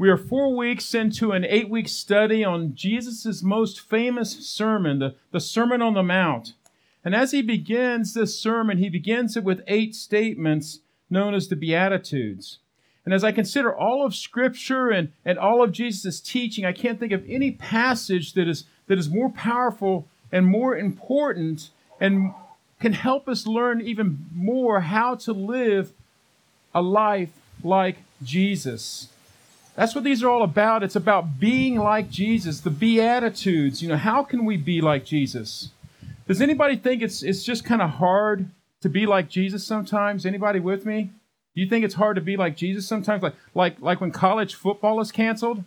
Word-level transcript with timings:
We 0.00 0.08
are 0.08 0.16
four 0.16 0.56
weeks 0.56 0.94
into 0.94 1.32
an 1.32 1.44
eight 1.44 1.68
week 1.68 1.86
study 1.86 2.42
on 2.42 2.74
Jesus' 2.74 3.42
most 3.42 3.78
famous 3.78 4.48
sermon, 4.48 4.98
the, 4.98 5.14
the 5.30 5.40
Sermon 5.40 5.82
on 5.82 5.92
the 5.92 6.02
Mount. 6.02 6.54
And 7.04 7.14
as 7.14 7.32
he 7.32 7.42
begins 7.42 8.14
this 8.14 8.34
sermon, 8.40 8.78
he 8.78 8.88
begins 8.88 9.36
it 9.36 9.44
with 9.44 9.60
eight 9.66 9.94
statements 9.94 10.78
known 11.10 11.34
as 11.34 11.48
the 11.48 11.54
Beatitudes. 11.54 12.60
And 13.04 13.12
as 13.12 13.22
I 13.22 13.30
consider 13.30 13.76
all 13.76 14.06
of 14.06 14.14
Scripture 14.14 14.88
and, 14.88 15.12
and 15.22 15.38
all 15.38 15.62
of 15.62 15.70
Jesus' 15.70 16.18
teaching, 16.18 16.64
I 16.64 16.72
can't 16.72 16.98
think 16.98 17.12
of 17.12 17.22
any 17.28 17.50
passage 17.50 18.32
that 18.32 18.48
is, 18.48 18.64
that 18.86 18.98
is 18.98 19.10
more 19.10 19.28
powerful 19.28 20.08
and 20.32 20.46
more 20.46 20.74
important 20.74 21.68
and 22.00 22.32
can 22.80 22.94
help 22.94 23.28
us 23.28 23.46
learn 23.46 23.82
even 23.82 24.30
more 24.34 24.80
how 24.80 25.16
to 25.16 25.34
live 25.34 25.92
a 26.74 26.80
life 26.80 27.32
like 27.62 27.98
Jesus. 28.22 29.10
That's 29.80 29.94
what 29.94 30.04
these 30.04 30.22
are 30.22 30.28
all 30.28 30.42
about. 30.42 30.82
It's 30.82 30.94
about 30.94 31.40
being 31.40 31.76
like 31.76 32.10
Jesus, 32.10 32.60
the 32.60 32.68
Beatitudes. 32.68 33.80
You 33.80 33.88
know, 33.88 33.96
how 33.96 34.22
can 34.22 34.44
we 34.44 34.58
be 34.58 34.82
like 34.82 35.06
Jesus? 35.06 35.70
Does 36.28 36.42
anybody 36.42 36.76
think 36.76 37.00
it's, 37.00 37.22
it's 37.22 37.44
just 37.44 37.64
kind 37.64 37.80
of 37.80 37.88
hard 37.92 38.50
to 38.82 38.90
be 38.90 39.06
like 39.06 39.30
Jesus 39.30 39.66
sometimes? 39.66 40.26
Anybody 40.26 40.60
with 40.60 40.84
me? 40.84 41.04
Do 41.54 41.62
you 41.62 41.66
think 41.66 41.82
it's 41.82 41.94
hard 41.94 42.16
to 42.16 42.20
be 42.20 42.36
like 42.36 42.58
Jesus 42.58 42.86
sometimes? 42.86 43.22
Like, 43.22 43.32
like, 43.54 43.80
like 43.80 44.02
when 44.02 44.10
college 44.10 44.54
football 44.54 45.00
is 45.00 45.10
canceled? 45.10 45.64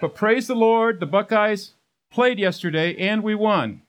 But 0.00 0.14
praise 0.14 0.46
the 0.46 0.54
Lord, 0.54 0.98
the 0.98 1.04
Buckeyes 1.04 1.72
played 2.10 2.38
yesterday 2.38 2.96
and 2.96 3.22
we 3.22 3.34
won. 3.34 3.82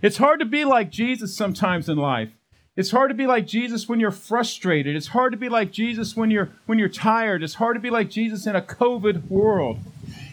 It's 0.00 0.18
hard 0.18 0.38
to 0.38 0.46
be 0.46 0.64
like 0.64 0.88
Jesus 0.88 1.36
sometimes 1.36 1.88
in 1.88 1.98
life. 1.98 2.30
It's 2.76 2.90
hard 2.90 3.10
to 3.10 3.14
be 3.14 3.26
like 3.26 3.46
Jesus 3.46 3.88
when 3.88 4.00
you're 4.00 4.10
frustrated. 4.10 4.96
It's 4.96 5.08
hard 5.08 5.32
to 5.32 5.38
be 5.38 5.48
like 5.48 5.70
Jesus 5.70 6.16
when 6.16 6.30
you're 6.30 6.50
when 6.66 6.78
you're 6.78 6.88
tired. 6.88 7.44
It's 7.44 7.54
hard 7.54 7.76
to 7.76 7.80
be 7.80 7.90
like 7.90 8.10
Jesus 8.10 8.46
in 8.46 8.56
a 8.56 8.62
COVID 8.62 9.28
world. 9.28 9.78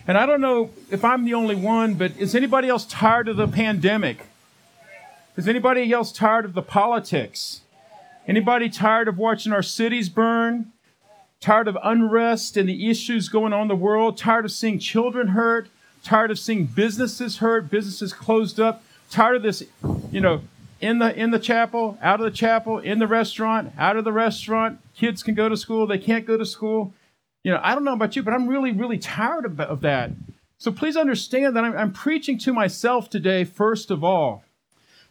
And 0.07 0.17
I 0.17 0.25
don't 0.25 0.41
know 0.41 0.71
if 0.89 1.05
I'm 1.05 1.23
the 1.25 1.35
only 1.35 1.55
one, 1.55 1.93
but 1.93 2.17
is 2.17 2.33
anybody 2.33 2.67
else 2.67 2.85
tired 2.85 3.27
of 3.27 3.37
the 3.37 3.47
pandemic? 3.47 4.25
Is 5.37 5.47
anybody 5.47 5.91
else 5.93 6.11
tired 6.11 6.45
of 6.45 6.53
the 6.53 6.63
politics? 6.63 7.61
Anybody 8.27 8.69
tired 8.69 9.07
of 9.07 9.17
watching 9.19 9.53
our 9.53 9.63
cities 9.63 10.09
burn? 10.09 10.71
Tired 11.39 11.67
of 11.67 11.77
unrest 11.83 12.57
and 12.57 12.67
the 12.67 12.89
issues 12.89 13.29
going 13.29 13.53
on 13.53 13.63
in 13.63 13.67
the 13.67 13.75
world? 13.75 14.17
Tired 14.17 14.45
of 14.45 14.51
seeing 14.51 14.79
children 14.79 15.29
hurt? 15.29 15.69
Tired 16.03 16.31
of 16.31 16.39
seeing 16.39 16.65
businesses 16.65 17.37
hurt, 17.37 17.69
businesses 17.69 18.13
closed 18.13 18.59
up? 18.59 18.83
Tired 19.11 19.37
of 19.37 19.43
this, 19.43 19.63
you 20.11 20.21
know, 20.21 20.41
in 20.81 20.99
the 20.99 21.15
in 21.15 21.31
the 21.31 21.39
chapel, 21.39 21.97
out 22.01 22.19
of 22.19 22.25
the 22.25 22.35
chapel, 22.35 22.79
in 22.79 22.99
the 22.99 23.07
restaurant, 23.07 23.71
out 23.77 23.95
of 23.95 24.03
the 24.03 24.11
restaurant. 24.11 24.79
Kids 24.95 25.23
can 25.23 25.35
go 25.35 25.47
to 25.47 25.55
school, 25.55 25.87
they 25.87 25.97
can't 25.97 26.25
go 26.25 26.37
to 26.37 26.45
school. 26.45 26.93
You 27.43 27.51
know, 27.51 27.59
I 27.63 27.73
don't 27.73 27.83
know 27.83 27.93
about 27.93 28.15
you, 28.15 28.23
but 28.23 28.33
I'm 28.33 28.47
really, 28.47 28.71
really 28.71 28.97
tired 28.97 29.45
of, 29.45 29.59
of 29.59 29.81
that. 29.81 30.11
So 30.57 30.71
please 30.71 30.95
understand 30.95 31.55
that 31.55 31.63
I'm, 31.63 31.75
I'm 31.75 31.93
preaching 31.93 32.37
to 32.39 32.53
myself 32.53 33.09
today, 33.09 33.43
first 33.43 33.89
of 33.89 34.03
all. 34.03 34.43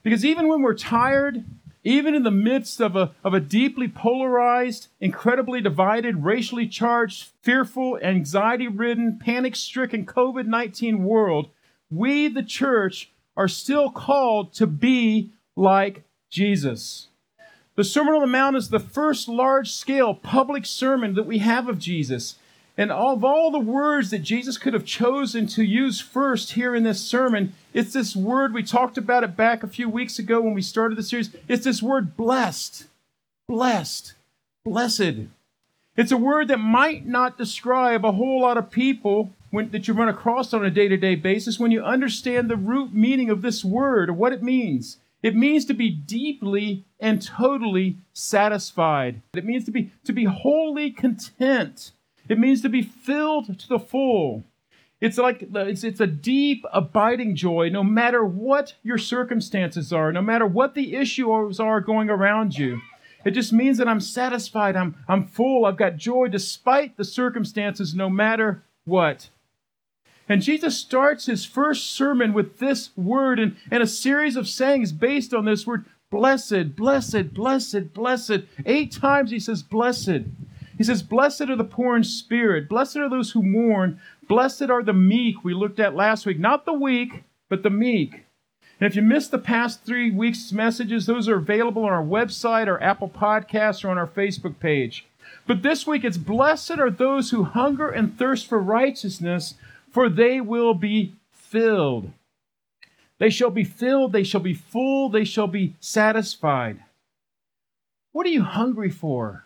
Because 0.02 0.24
even 0.24 0.46
when 0.46 0.62
we're 0.62 0.74
tired, 0.74 1.44
even 1.82 2.14
in 2.14 2.22
the 2.22 2.30
midst 2.30 2.80
of 2.80 2.94
a, 2.94 3.12
of 3.24 3.34
a 3.34 3.40
deeply 3.40 3.88
polarized, 3.88 4.88
incredibly 5.00 5.60
divided, 5.60 6.24
racially 6.24 6.68
charged, 6.68 7.30
fearful, 7.42 7.98
anxiety 8.00 8.68
ridden, 8.68 9.18
panic 9.18 9.56
stricken 9.56 10.06
COVID 10.06 10.46
19 10.46 11.02
world, 11.02 11.50
we, 11.90 12.28
the 12.28 12.44
church, 12.44 13.10
are 13.36 13.48
still 13.48 13.90
called 13.90 14.52
to 14.54 14.66
be 14.66 15.32
like 15.56 16.04
Jesus. 16.30 17.08
The 17.76 17.84
Sermon 17.84 18.14
on 18.14 18.20
the 18.20 18.26
Mount 18.26 18.56
is 18.56 18.68
the 18.68 18.78
first 18.78 19.28
large 19.28 19.70
scale 19.70 20.14
public 20.14 20.66
sermon 20.66 21.14
that 21.14 21.26
we 21.26 21.38
have 21.38 21.68
of 21.68 21.78
Jesus. 21.78 22.36
And 22.76 22.90
of 22.90 23.24
all 23.24 23.50
the 23.50 23.58
words 23.58 24.10
that 24.10 24.20
Jesus 24.20 24.56
could 24.56 24.74
have 24.74 24.84
chosen 24.84 25.46
to 25.48 25.62
use 25.62 26.00
first 26.00 26.52
here 26.52 26.74
in 26.74 26.82
this 26.82 27.00
sermon, 27.00 27.52
it's 27.74 27.92
this 27.92 28.16
word, 28.16 28.54
we 28.54 28.62
talked 28.62 28.96
about 28.96 29.24
it 29.24 29.36
back 29.36 29.62
a 29.62 29.68
few 29.68 29.88
weeks 29.88 30.18
ago 30.18 30.40
when 30.40 30.54
we 30.54 30.62
started 30.62 30.96
the 30.96 31.02
series. 31.02 31.34
It's 31.46 31.64
this 31.64 31.82
word 31.82 32.16
blessed. 32.16 32.86
Blessed. 33.48 34.14
Blessed. 34.64 35.26
It's 35.96 36.12
a 36.12 36.16
word 36.16 36.48
that 36.48 36.58
might 36.58 37.06
not 37.06 37.36
describe 37.36 38.04
a 38.04 38.12
whole 38.12 38.40
lot 38.40 38.56
of 38.56 38.70
people 38.70 39.32
when, 39.50 39.70
that 39.70 39.88
you 39.88 39.94
run 39.94 40.08
across 40.08 40.54
on 40.54 40.64
a 40.64 40.70
day 40.70 40.88
to 40.88 40.96
day 40.96 41.14
basis 41.16 41.58
when 41.58 41.70
you 41.70 41.82
understand 41.82 42.48
the 42.48 42.56
root 42.56 42.94
meaning 42.94 43.28
of 43.28 43.42
this 43.42 43.64
word 43.64 44.08
or 44.08 44.14
what 44.14 44.32
it 44.32 44.42
means. 44.42 44.98
It 45.22 45.36
means 45.36 45.64
to 45.66 45.74
be 45.74 45.90
deeply 45.90 46.84
and 46.98 47.20
totally 47.20 47.98
satisfied. 48.12 49.22
It 49.34 49.44
means 49.44 49.64
to 49.66 49.70
be, 49.70 49.92
to 50.04 50.12
be 50.12 50.24
wholly 50.24 50.90
content. 50.90 51.92
It 52.28 52.38
means 52.38 52.62
to 52.62 52.68
be 52.68 52.82
filled 52.82 53.58
to 53.58 53.68
the 53.68 53.78
full. 53.78 54.44
It's 55.00 55.18
like 55.18 55.48
it's, 55.54 55.82
it's 55.82 56.00
a 56.00 56.06
deep, 56.06 56.64
abiding 56.72 57.34
joy, 57.34 57.70
no 57.70 57.82
matter 57.82 58.24
what 58.24 58.74
your 58.82 58.98
circumstances 58.98 59.92
are, 59.92 60.12
no 60.12 60.20
matter 60.20 60.46
what 60.46 60.74
the 60.74 60.94
issues 60.94 61.58
are 61.58 61.80
going 61.80 62.10
around 62.10 62.56
you. 62.56 62.80
It 63.24 63.32
just 63.32 63.52
means 63.52 63.78
that 63.78 63.88
I'm 63.88 64.00
satisfied, 64.00 64.76
I'm, 64.76 64.96
I'm 65.08 65.26
full, 65.26 65.66
I've 65.66 65.76
got 65.76 65.96
joy 65.96 66.28
despite 66.28 66.96
the 66.96 67.04
circumstances, 67.04 67.94
no 67.94 68.08
matter 68.08 68.62
what. 68.84 69.28
And 70.30 70.42
Jesus 70.42 70.78
starts 70.78 71.26
his 71.26 71.44
first 71.44 71.90
sermon 71.90 72.32
with 72.32 72.60
this 72.60 72.96
word 72.96 73.40
and, 73.40 73.56
and 73.68 73.82
a 73.82 73.86
series 73.86 74.36
of 74.36 74.48
sayings 74.48 74.92
based 74.92 75.34
on 75.34 75.44
this 75.44 75.66
word 75.66 75.86
blessed, 76.08 76.76
blessed, 76.76 77.34
blessed, 77.34 77.92
blessed. 77.92 78.42
Eight 78.64 78.92
times 78.92 79.32
he 79.32 79.40
says, 79.40 79.64
blessed. 79.64 80.20
He 80.78 80.84
says, 80.84 81.02
Blessed 81.02 81.50
are 81.50 81.56
the 81.56 81.64
poor 81.64 81.96
in 81.96 82.04
spirit, 82.04 82.68
blessed 82.68 82.98
are 82.98 83.10
those 83.10 83.32
who 83.32 83.42
mourn, 83.42 84.00
blessed 84.28 84.70
are 84.70 84.84
the 84.84 84.92
meek, 84.92 85.42
we 85.42 85.52
looked 85.52 85.80
at 85.80 85.96
last 85.96 86.24
week. 86.24 86.38
Not 86.38 86.64
the 86.64 86.72
weak, 86.72 87.24
but 87.48 87.64
the 87.64 87.68
meek. 87.68 88.24
And 88.78 88.86
if 88.86 88.94
you 88.94 89.02
missed 89.02 89.32
the 89.32 89.38
past 89.38 89.84
three 89.84 90.12
weeks' 90.12 90.52
messages, 90.52 91.06
those 91.06 91.28
are 91.28 91.36
available 91.36 91.84
on 91.84 91.90
our 91.90 92.04
website, 92.04 92.68
our 92.68 92.80
Apple 92.80 93.10
Podcasts, 93.10 93.84
or 93.84 93.88
on 93.88 93.98
our 93.98 94.06
Facebook 94.06 94.60
page. 94.60 95.06
But 95.46 95.62
this 95.62 95.86
week 95.86 96.04
it's 96.04 96.16
blessed 96.16 96.78
are 96.78 96.90
those 96.90 97.30
who 97.30 97.44
hunger 97.44 97.88
and 97.88 98.16
thirst 98.16 98.46
for 98.46 98.60
righteousness, 98.60 99.56
for 99.90 100.08
they 100.08 100.40
will 100.40 100.74
be 100.74 101.14
filled. 101.30 102.12
They 103.18 103.30
shall 103.30 103.50
be 103.50 103.64
filled, 103.64 104.12
they 104.12 104.24
shall 104.24 104.40
be 104.40 104.54
full, 104.54 105.10
they 105.10 105.24
shall 105.24 105.46
be 105.46 105.74
satisfied. 105.78 106.82
What 108.12 108.26
are 108.26 108.30
you 108.30 108.42
hungry 108.42 108.90
for? 108.90 109.44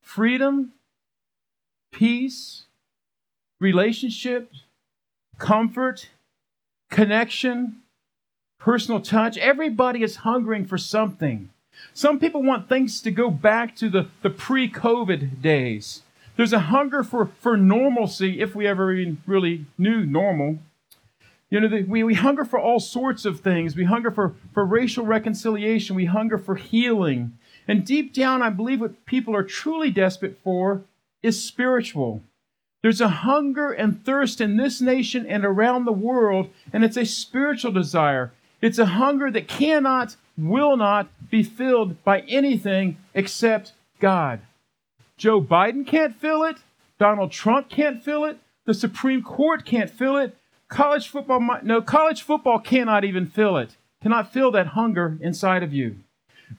Freedom? 0.00 0.72
Peace? 1.92 2.64
Relationships? 3.60 4.62
Comfort? 5.38 6.08
Connection? 6.90 7.82
Personal 8.58 9.00
touch? 9.00 9.36
Everybody 9.36 10.02
is 10.02 10.16
hungering 10.16 10.64
for 10.64 10.78
something. 10.78 11.50
Some 11.94 12.18
people 12.18 12.42
want 12.42 12.68
things 12.68 13.00
to 13.02 13.10
go 13.10 13.30
back 13.30 13.76
to 13.76 13.88
the, 13.88 14.08
the 14.22 14.30
pre 14.30 14.70
COVID 14.70 15.42
days. 15.42 16.02
There's 16.36 16.52
a 16.52 16.60
hunger 16.60 17.02
for, 17.02 17.26
for 17.40 17.56
normalcy, 17.56 18.40
if 18.40 18.54
we 18.54 18.66
ever 18.66 18.92
even 18.92 19.22
really 19.26 19.66
knew 19.76 20.04
normal. 20.04 20.58
You 21.50 21.60
know, 21.60 21.68
the, 21.68 21.82
we, 21.82 22.02
we 22.02 22.14
hunger 22.14 22.44
for 22.44 22.58
all 22.58 22.80
sorts 22.80 23.24
of 23.24 23.40
things. 23.40 23.76
We 23.76 23.84
hunger 23.84 24.10
for, 24.10 24.34
for 24.54 24.64
racial 24.64 25.04
reconciliation. 25.04 25.94
We 25.94 26.06
hunger 26.06 26.38
for 26.38 26.54
healing. 26.54 27.36
And 27.68 27.84
deep 27.84 28.14
down, 28.14 28.40
I 28.42 28.48
believe 28.48 28.80
what 28.80 29.04
people 29.04 29.36
are 29.36 29.42
truly 29.42 29.90
desperate 29.90 30.38
for 30.42 30.82
is 31.22 31.44
spiritual. 31.44 32.22
There's 32.80 33.00
a 33.00 33.08
hunger 33.08 33.70
and 33.70 34.04
thirst 34.04 34.40
in 34.40 34.56
this 34.56 34.80
nation 34.80 35.24
and 35.26 35.44
around 35.44 35.84
the 35.84 35.92
world, 35.92 36.50
and 36.72 36.84
it's 36.84 36.96
a 36.96 37.04
spiritual 37.04 37.70
desire. 37.70 38.32
It's 38.60 38.78
a 38.78 38.86
hunger 38.86 39.30
that 39.30 39.46
cannot, 39.46 40.16
will 40.36 40.76
not 40.76 41.08
be 41.30 41.42
filled 41.42 42.02
by 42.02 42.20
anything 42.22 42.96
except 43.14 43.72
God. 44.00 44.40
Joe 45.22 45.40
Biden 45.40 45.86
can't 45.86 46.16
fill 46.16 46.42
it. 46.42 46.56
Donald 46.98 47.30
Trump 47.30 47.68
can't 47.68 48.02
fill 48.02 48.24
it. 48.24 48.38
The 48.64 48.74
Supreme 48.74 49.22
Court 49.22 49.64
can't 49.64 49.88
fill 49.88 50.16
it. 50.16 50.36
College 50.66 51.06
football, 51.06 51.60
no, 51.62 51.80
college 51.80 52.22
football 52.22 52.58
cannot 52.58 53.04
even 53.04 53.26
fill 53.26 53.56
it. 53.56 53.76
cannot 54.02 54.32
fill 54.32 54.50
that 54.50 54.68
hunger 54.78 55.16
inside 55.20 55.62
of 55.62 55.72
you. 55.72 55.98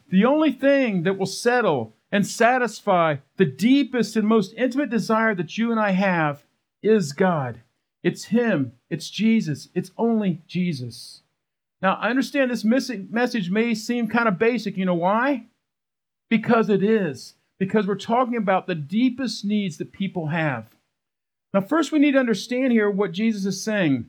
The 0.08 0.24
only 0.24 0.54
thing 0.54 1.04
that 1.04 1.18
will 1.18 1.26
settle 1.26 1.92
and 2.10 2.26
satisfy 2.26 3.18
the 3.36 3.44
deepest 3.44 4.16
and 4.16 4.26
most 4.26 4.54
intimate 4.56 4.90
desire 4.90 5.36
that 5.36 5.58
you 5.58 5.70
and 5.70 5.78
I 5.78 5.92
have 5.92 6.46
is 6.82 7.12
God. 7.12 7.60
It's 8.02 8.26
Him, 8.26 8.72
it's 8.90 9.10
Jesus, 9.10 9.68
it's 9.76 9.92
only 9.98 10.42
Jesus. 10.48 11.24
Now, 11.82 11.96
I 11.96 12.10
understand 12.10 12.50
this 12.50 12.64
message 12.64 13.50
may 13.50 13.76
seem 13.76 14.08
kind 14.08 14.30
of 14.30 14.40
basic. 14.40 14.78
You 14.78 14.86
know 14.86 14.96
why? 14.96 15.48
Because 16.30 16.70
it 16.70 16.82
is. 16.82 17.34
Because 17.64 17.88
we're 17.88 17.96
talking 17.96 18.36
about 18.36 18.68
the 18.68 18.76
deepest 18.76 19.46
needs 19.46 19.78
that 19.78 19.94
people 19.94 20.28
have. 20.28 20.68
Now, 21.54 21.62
first, 21.62 21.94
we 21.94 22.00
need 22.00 22.12
to 22.12 22.20
understand 22.20 22.74
here 22.74 22.92
what 22.92 23.14
Jesus 23.14 23.46
is 23.46 23.64
saying. 23.64 24.08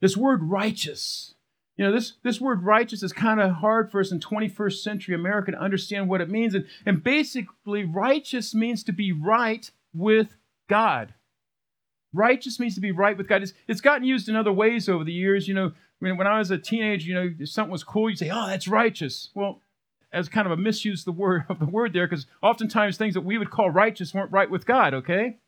This 0.00 0.16
word 0.16 0.42
righteous. 0.42 1.34
You 1.76 1.84
know, 1.84 1.92
this, 1.92 2.14
this 2.24 2.40
word 2.40 2.64
righteous 2.64 3.04
is 3.04 3.12
kind 3.12 3.40
of 3.40 3.52
hard 3.52 3.92
for 3.92 4.00
us 4.00 4.10
in 4.10 4.18
21st 4.18 4.82
century 4.82 5.14
America 5.14 5.52
to 5.52 5.60
understand 5.60 6.08
what 6.08 6.20
it 6.20 6.28
means. 6.28 6.52
And, 6.52 6.66
and 6.84 7.00
basically, 7.02 7.84
righteous 7.84 8.56
means 8.56 8.82
to 8.84 8.92
be 8.92 9.12
right 9.12 9.70
with 9.92 10.34
God. 10.68 11.14
Righteous 12.12 12.58
means 12.58 12.74
to 12.74 12.80
be 12.80 12.90
right 12.90 13.16
with 13.16 13.28
God. 13.28 13.42
It's, 13.42 13.52
it's 13.68 13.80
gotten 13.80 14.04
used 14.04 14.28
in 14.28 14.34
other 14.34 14.52
ways 14.52 14.88
over 14.88 15.04
the 15.04 15.12
years. 15.12 15.46
You 15.46 15.54
know, 15.54 15.72
when, 16.00 16.16
when 16.16 16.26
I 16.26 16.40
was 16.40 16.50
a 16.50 16.58
teenager, 16.58 17.06
you 17.06 17.14
know, 17.14 17.34
if 17.38 17.48
something 17.50 17.70
was 17.70 17.84
cool, 17.84 18.10
you'd 18.10 18.18
say, 18.18 18.30
oh, 18.30 18.48
that's 18.48 18.66
righteous. 18.66 19.30
Well, 19.32 19.60
as 20.14 20.28
kind 20.28 20.46
of 20.46 20.52
a 20.52 20.56
misuse 20.56 21.04
the 21.04 21.12
word 21.12 21.44
of 21.48 21.58
the 21.58 21.66
word 21.66 21.92
there, 21.92 22.06
because 22.06 22.26
oftentimes 22.42 22.96
things 22.96 23.14
that 23.14 23.24
we 23.24 23.38
would 23.38 23.50
call 23.50 23.70
righteous 23.70 24.14
weren't 24.14 24.32
right 24.32 24.50
with 24.50 24.66
God, 24.66 24.94
okay? 24.94 25.38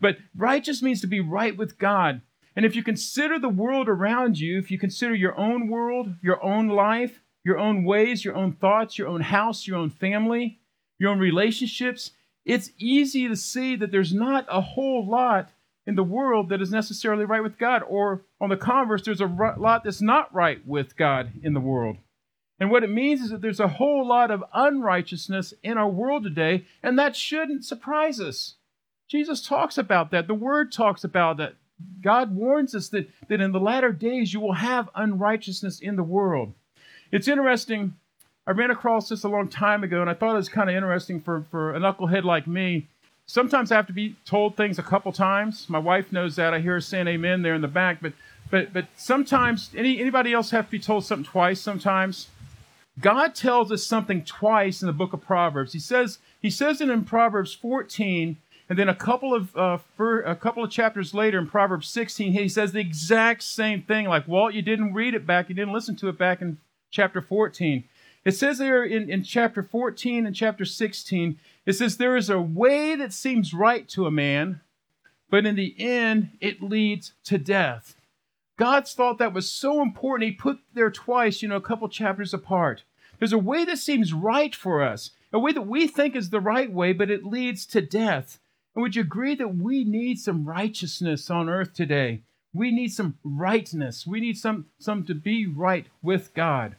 But 0.00 0.18
righteous 0.36 0.82
means 0.82 1.00
to 1.00 1.06
be 1.06 1.20
right 1.20 1.56
with 1.56 1.78
God. 1.78 2.20
And 2.54 2.64
if 2.64 2.74
you 2.74 2.82
consider 2.82 3.38
the 3.38 3.48
world 3.48 3.88
around 3.88 4.38
you, 4.38 4.58
if 4.58 4.70
you 4.70 4.78
consider 4.78 5.14
your 5.14 5.36
own 5.38 5.68
world, 5.68 6.14
your 6.22 6.42
own 6.42 6.68
life, 6.68 7.20
your 7.44 7.58
own 7.58 7.84
ways, 7.84 8.24
your 8.24 8.34
own 8.34 8.52
thoughts, 8.52 8.98
your 8.98 9.08
own 9.08 9.20
house, 9.20 9.66
your 9.66 9.76
own 9.76 9.90
family, 9.90 10.58
your 10.98 11.10
own 11.10 11.18
relationships, 11.18 12.12
it's 12.44 12.70
easy 12.78 13.28
to 13.28 13.36
see 13.36 13.76
that 13.76 13.90
there's 13.90 14.14
not 14.14 14.46
a 14.48 14.60
whole 14.60 15.06
lot 15.06 15.50
in 15.86 15.94
the 15.94 16.02
world 16.02 16.48
that 16.48 16.62
is 16.62 16.70
necessarily 16.70 17.24
right 17.24 17.42
with 17.42 17.58
God. 17.58 17.82
Or 17.86 18.22
on 18.40 18.48
the 18.48 18.56
converse, 18.56 19.04
there's 19.04 19.20
a 19.20 19.26
lot 19.26 19.84
that's 19.84 20.00
not 20.00 20.34
right 20.34 20.66
with 20.66 20.96
God 20.96 21.32
in 21.42 21.54
the 21.54 21.60
world. 21.60 21.98
And 22.58 22.70
what 22.70 22.84
it 22.84 22.90
means 22.90 23.20
is 23.20 23.30
that 23.30 23.42
there's 23.42 23.60
a 23.60 23.68
whole 23.68 24.06
lot 24.06 24.30
of 24.30 24.44
unrighteousness 24.54 25.52
in 25.62 25.76
our 25.76 25.88
world 25.88 26.24
today, 26.24 26.64
and 26.82 26.98
that 26.98 27.14
shouldn't 27.14 27.64
surprise 27.64 28.20
us. 28.20 28.54
Jesus 29.08 29.46
talks 29.46 29.78
about 29.78 30.10
that. 30.10 30.26
The 30.26 30.34
Word 30.34 30.72
talks 30.72 31.04
about 31.04 31.36
that. 31.36 31.54
God 32.02 32.34
warns 32.34 32.74
us 32.74 32.88
that, 32.88 33.08
that 33.28 33.40
in 33.40 33.52
the 33.52 33.60
latter 33.60 33.92
days 33.92 34.32
you 34.32 34.40
will 34.40 34.54
have 34.54 34.88
unrighteousness 34.94 35.80
in 35.80 35.96
the 35.96 36.02
world. 36.02 36.54
It's 37.12 37.28
interesting. 37.28 37.94
I 38.46 38.52
ran 38.52 38.70
across 38.70 39.08
this 39.08 39.24
a 39.24 39.28
long 39.28 39.48
time 39.48 39.84
ago, 39.84 40.00
and 40.00 40.08
I 40.08 40.14
thought 40.14 40.32
it 40.32 40.38
was 40.38 40.48
kind 40.48 40.70
of 40.70 40.76
interesting 40.76 41.20
for, 41.20 41.44
for 41.50 41.74
a 41.74 41.78
knucklehead 41.78 42.24
like 42.24 42.46
me. 42.46 42.88
Sometimes 43.26 43.70
I 43.70 43.76
have 43.76 43.88
to 43.88 43.92
be 43.92 44.16
told 44.24 44.56
things 44.56 44.78
a 44.78 44.84
couple 44.84 45.12
times. 45.12 45.68
My 45.68 45.80
wife 45.80 46.12
knows 46.12 46.36
that. 46.36 46.54
I 46.54 46.60
hear 46.60 46.74
her 46.74 46.80
saying 46.80 47.08
amen 47.08 47.42
there 47.42 47.54
in 47.54 47.60
the 47.60 47.68
back. 47.68 48.00
But 48.00 48.12
but 48.50 48.72
but 48.72 48.86
sometimes 48.96 49.70
any 49.76 50.00
anybody 50.00 50.32
else 50.32 50.50
have 50.50 50.66
to 50.66 50.70
be 50.70 50.78
told 50.78 51.04
something 51.04 51.24
twice 51.24 51.60
sometimes? 51.60 52.28
God 53.00 53.34
tells 53.34 53.70
us 53.70 53.84
something 53.84 54.24
twice 54.24 54.80
in 54.80 54.86
the 54.86 54.92
book 54.92 55.12
of 55.12 55.20
Proverbs. 55.20 55.72
He 55.72 55.78
says 55.78 56.18
he 56.40 56.50
says 56.50 56.80
it 56.80 56.88
in 56.88 57.04
Proverbs 57.04 57.52
14 57.52 58.36
and 58.68 58.78
then 58.78 58.88
a 58.88 58.94
couple 58.94 59.32
of 59.32 59.56
uh, 59.56 59.78
a 59.98 60.34
couple 60.34 60.64
of 60.64 60.70
chapters 60.70 61.14
later 61.14 61.38
in 61.38 61.46
Proverbs 61.46 61.88
16, 61.88 62.32
he 62.32 62.48
says 62.48 62.72
the 62.72 62.80
exact 62.80 63.42
same 63.42 63.82
thing. 63.82 64.06
Like 64.06 64.26
Walt, 64.26 64.54
you 64.54 64.62
didn't 64.62 64.94
read 64.94 65.14
it 65.14 65.26
back, 65.26 65.48
you 65.48 65.54
didn't 65.54 65.74
listen 65.74 65.96
to 65.96 66.08
it 66.08 66.18
back 66.18 66.42
in 66.42 66.58
chapter 66.90 67.20
14. 67.20 67.84
It 68.24 68.32
says 68.32 68.58
there 68.58 68.84
in, 68.84 69.08
in 69.08 69.22
chapter 69.22 69.62
14 69.62 70.26
and 70.26 70.34
chapter 70.34 70.64
16, 70.64 71.38
it 71.64 71.74
says 71.74 71.96
there 71.96 72.16
is 72.16 72.28
a 72.28 72.40
way 72.40 72.96
that 72.96 73.12
seems 73.12 73.54
right 73.54 73.88
to 73.90 74.06
a 74.06 74.10
man, 74.10 74.60
but 75.30 75.46
in 75.46 75.54
the 75.54 75.76
end 75.78 76.30
it 76.40 76.60
leads 76.60 77.12
to 77.24 77.38
death. 77.38 77.95
God's 78.56 78.94
thought 78.94 79.18
that 79.18 79.34
was 79.34 79.50
so 79.50 79.82
important, 79.82 80.30
he 80.30 80.36
put 80.36 80.58
there 80.72 80.90
twice, 80.90 81.42
you 81.42 81.48
know, 81.48 81.56
a 81.56 81.60
couple 81.60 81.88
chapters 81.88 82.32
apart. 82.32 82.84
There's 83.18 83.32
a 83.32 83.38
way 83.38 83.64
that 83.64 83.78
seems 83.78 84.12
right 84.12 84.54
for 84.54 84.82
us, 84.82 85.10
a 85.32 85.38
way 85.38 85.52
that 85.52 85.62
we 85.66 85.86
think 85.86 86.16
is 86.16 86.30
the 86.30 86.40
right 86.40 86.72
way, 86.72 86.92
but 86.92 87.10
it 87.10 87.24
leads 87.24 87.66
to 87.66 87.80
death. 87.80 88.38
And 88.74 88.82
would 88.82 88.96
you 88.96 89.02
agree 89.02 89.34
that 89.34 89.56
we 89.56 89.84
need 89.84 90.18
some 90.18 90.44
righteousness 90.44 91.30
on 91.30 91.48
earth 91.48 91.74
today? 91.74 92.22
We 92.52 92.70
need 92.70 92.92
some 92.92 93.18
rightness. 93.22 94.06
We 94.06 94.20
need 94.20 94.38
some, 94.38 94.66
some 94.78 95.04
to 95.04 95.14
be 95.14 95.46
right 95.46 95.86
with 96.02 96.32
God. 96.34 96.76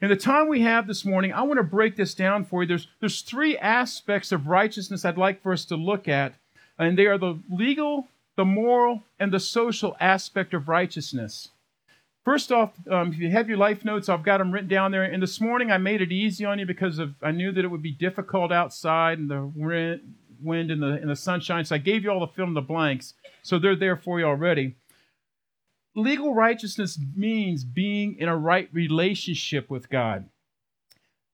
In 0.00 0.08
the 0.08 0.16
time 0.16 0.48
we 0.48 0.62
have 0.62 0.86
this 0.86 1.04
morning, 1.04 1.32
I 1.32 1.42
want 1.42 1.58
to 1.58 1.64
break 1.64 1.96
this 1.96 2.14
down 2.14 2.44
for 2.44 2.62
you. 2.62 2.68
There's, 2.68 2.88
there's 3.00 3.20
three 3.20 3.58
aspects 3.58 4.32
of 4.32 4.46
righteousness 4.46 5.04
I'd 5.04 5.18
like 5.18 5.42
for 5.42 5.52
us 5.52 5.64
to 5.66 5.76
look 5.76 6.08
at, 6.08 6.34
and 6.78 6.96
they 6.96 7.06
are 7.06 7.18
the 7.18 7.38
legal, 7.50 8.08
the 8.36 8.44
moral, 8.44 9.02
and 9.18 9.32
the 9.32 9.40
social 9.40 9.96
aspect 10.00 10.54
of 10.54 10.68
righteousness. 10.68 11.50
First 12.24 12.52
off, 12.52 12.72
um, 12.90 13.12
if 13.12 13.18
you 13.18 13.30
have 13.30 13.48
your 13.48 13.58
life 13.58 13.84
notes, 13.84 14.08
I've 14.08 14.22
got 14.22 14.38
them 14.38 14.52
written 14.52 14.68
down 14.68 14.92
there. 14.92 15.02
And 15.02 15.22
this 15.22 15.40
morning 15.40 15.70
I 15.70 15.78
made 15.78 16.02
it 16.02 16.12
easy 16.12 16.44
on 16.44 16.58
you 16.58 16.66
because 16.66 16.98
of 16.98 17.14
I 17.22 17.30
knew 17.30 17.50
that 17.52 17.64
it 17.64 17.68
would 17.68 17.82
be 17.82 17.92
difficult 17.92 18.52
outside 18.52 19.18
and 19.18 19.30
the 19.30 19.50
wind 19.54 20.70
and 20.70 20.82
the, 20.82 20.92
and 20.92 21.08
the 21.08 21.16
sunshine. 21.16 21.64
So 21.64 21.74
I 21.74 21.78
gave 21.78 22.04
you 22.04 22.10
all 22.10 22.20
the 22.20 22.26
fill 22.26 22.46
in 22.46 22.54
the 22.54 22.60
blanks. 22.60 23.14
So 23.42 23.58
they're 23.58 23.74
there 23.74 23.96
for 23.96 24.20
you 24.20 24.26
already. 24.26 24.76
Legal 25.96 26.34
righteousness 26.34 26.98
means 27.16 27.64
being 27.64 28.16
in 28.18 28.28
a 28.28 28.36
right 28.36 28.68
relationship 28.72 29.70
with 29.70 29.88
God. 29.88 30.28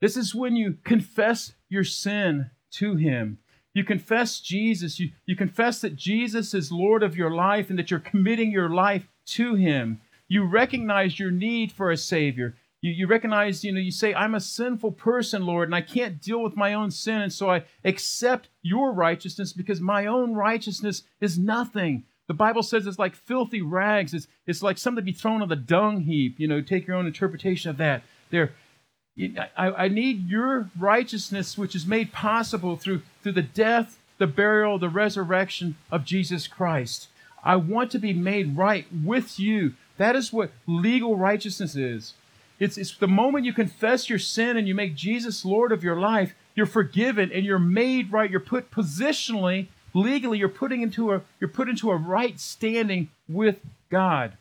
This 0.01 0.17
is 0.17 0.35
when 0.35 0.57
you 0.57 0.79
confess 0.85 1.53
your 1.69 1.85
sin 1.85 2.51
to 2.73 2.97
Him. 2.97 3.39
You 3.77 3.85
confess 3.85 4.41
Jesus. 4.41 4.99
You, 4.99 5.11
you 5.27 5.37
confess 5.37 5.83
that 5.83 5.97
Jesus 5.97 6.55
is 6.55 6.73
Lord 6.73 7.03
of 7.03 7.15
your 7.15 7.31
life 7.31 7.69
and 7.69 7.79
that 7.79 7.91
you're 7.91 8.01
committing 8.01 8.51
your 8.51 8.71
life 8.71 9.07
to 9.27 9.55
Him. 9.55 10.01
You 10.29 10.45
recognize 10.45 11.21
your 11.21 11.31
need 11.31 11.73
for 11.73 11.91
a 11.91 11.97
Savior. 11.99 12.57
You, 12.81 12.93
you 12.93 13.07
recognize, 13.07 13.65
you 13.65 13.73
know, 13.73 13.81
you 13.81 13.91
say, 13.91 14.15
I'm 14.15 14.35
a 14.35 14.41
sinful 14.41 14.93
person, 14.93 15.45
Lord, 15.45 15.69
and 15.69 15.75
I 15.75 15.83
can't 15.83 16.23
deal 16.23 16.43
with 16.43 16.57
my 16.57 16.73
own 16.73 16.91
sin, 16.91 17.21
and 17.21 17.31
so 17.31 17.51
I 17.51 17.65
accept 17.85 18.49
your 18.63 18.95
righteousness 18.95 19.53
because 19.53 19.79
my 19.79 20.07
own 20.07 20.33
righteousness 20.33 21.03
is 21.21 21.39
nothing. 21.39 22.05
The 22.29 22.35
Bible 22.35 22.63
says 22.63 22.87
it's 22.87 22.99
like 22.99 23.15
filthy 23.15 23.61
rags. 23.61 24.15
It's, 24.15 24.27
it's 24.47 24.63
like 24.63 24.79
something 24.79 25.05
to 25.05 25.13
be 25.13 25.13
thrown 25.13 25.43
on 25.43 25.51
the 25.51 25.55
dung 25.55 26.01
heap. 26.01 26.41
You 26.41 26.49
know, 26.49 26.63
take 26.63 26.87
your 26.87 26.97
own 26.97 27.07
interpretation 27.07 27.69
of 27.69 27.77
that. 27.77 28.05
There, 28.31 28.55
I, 29.19 29.49
I 29.57 29.89
need 29.89 30.29
your 30.29 30.71
righteousness, 30.79 31.57
which 31.57 31.75
is 31.75 31.87
made 31.87 32.13
possible 32.13 32.77
through, 32.77 33.03
through 33.23 33.33
the 33.33 33.43
death, 33.43 33.99
the 34.19 34.27
burial, 34.27 34.79
the 34.79 34.89
resurrection 34.89 35.77
of 35.91 36.05
Jesus 36.05 36.47
Christ. 36.47 37.09
I 37.43 37.57
want 37.57 37.91
to 37.93 37.99
be 37.99 38.13
made 38.13 38.57
right 38.57 38.87
with 38.93 39.39
you. 39.39 39.75
That 39.97 40.17
is 40.17 40.33
what 40.33 40.51
legal 40.67 41.17
righteousness 41.17 41.77
is. 41.77 42.15
It's, 42.59 42.77
it's 42.77 42.97
the 42.97 43.09
moment 43.09 43.45
you 43.45 43.53
confess 43.53 44.09
your 44.09 44.19
sin 44.19 44.57
and 44.57 44.67
you 44.67 44.75
make 44.75 44.95
Jesus 44.95 45.45
Lord 45.45 45.73
of 45.73 45.85
your 45.85 45.97
life, 45.97 46.35
you're 46.55 46.67
forgiven 46.67 47.31
and 47.33 47.45
you're 47.45 47.59
made 47.59 48.13
right. 48.13 48.31
You're 48.31 48.41
put 48.41 48.71
positionally, 48.71 49.69
legally, 49.93 50.39
you're 50.39 50.49
putting 50.49 50.83
into 50.83 51.13
a 51.13 51.23
you're 51.39 51.49
put 51.49 51.69
into 51.69 51.91
a 51.91 51.97
right 51.97 52.41
standing 52.41 53.11
with 53.29 53.61
God. 53.91 54.37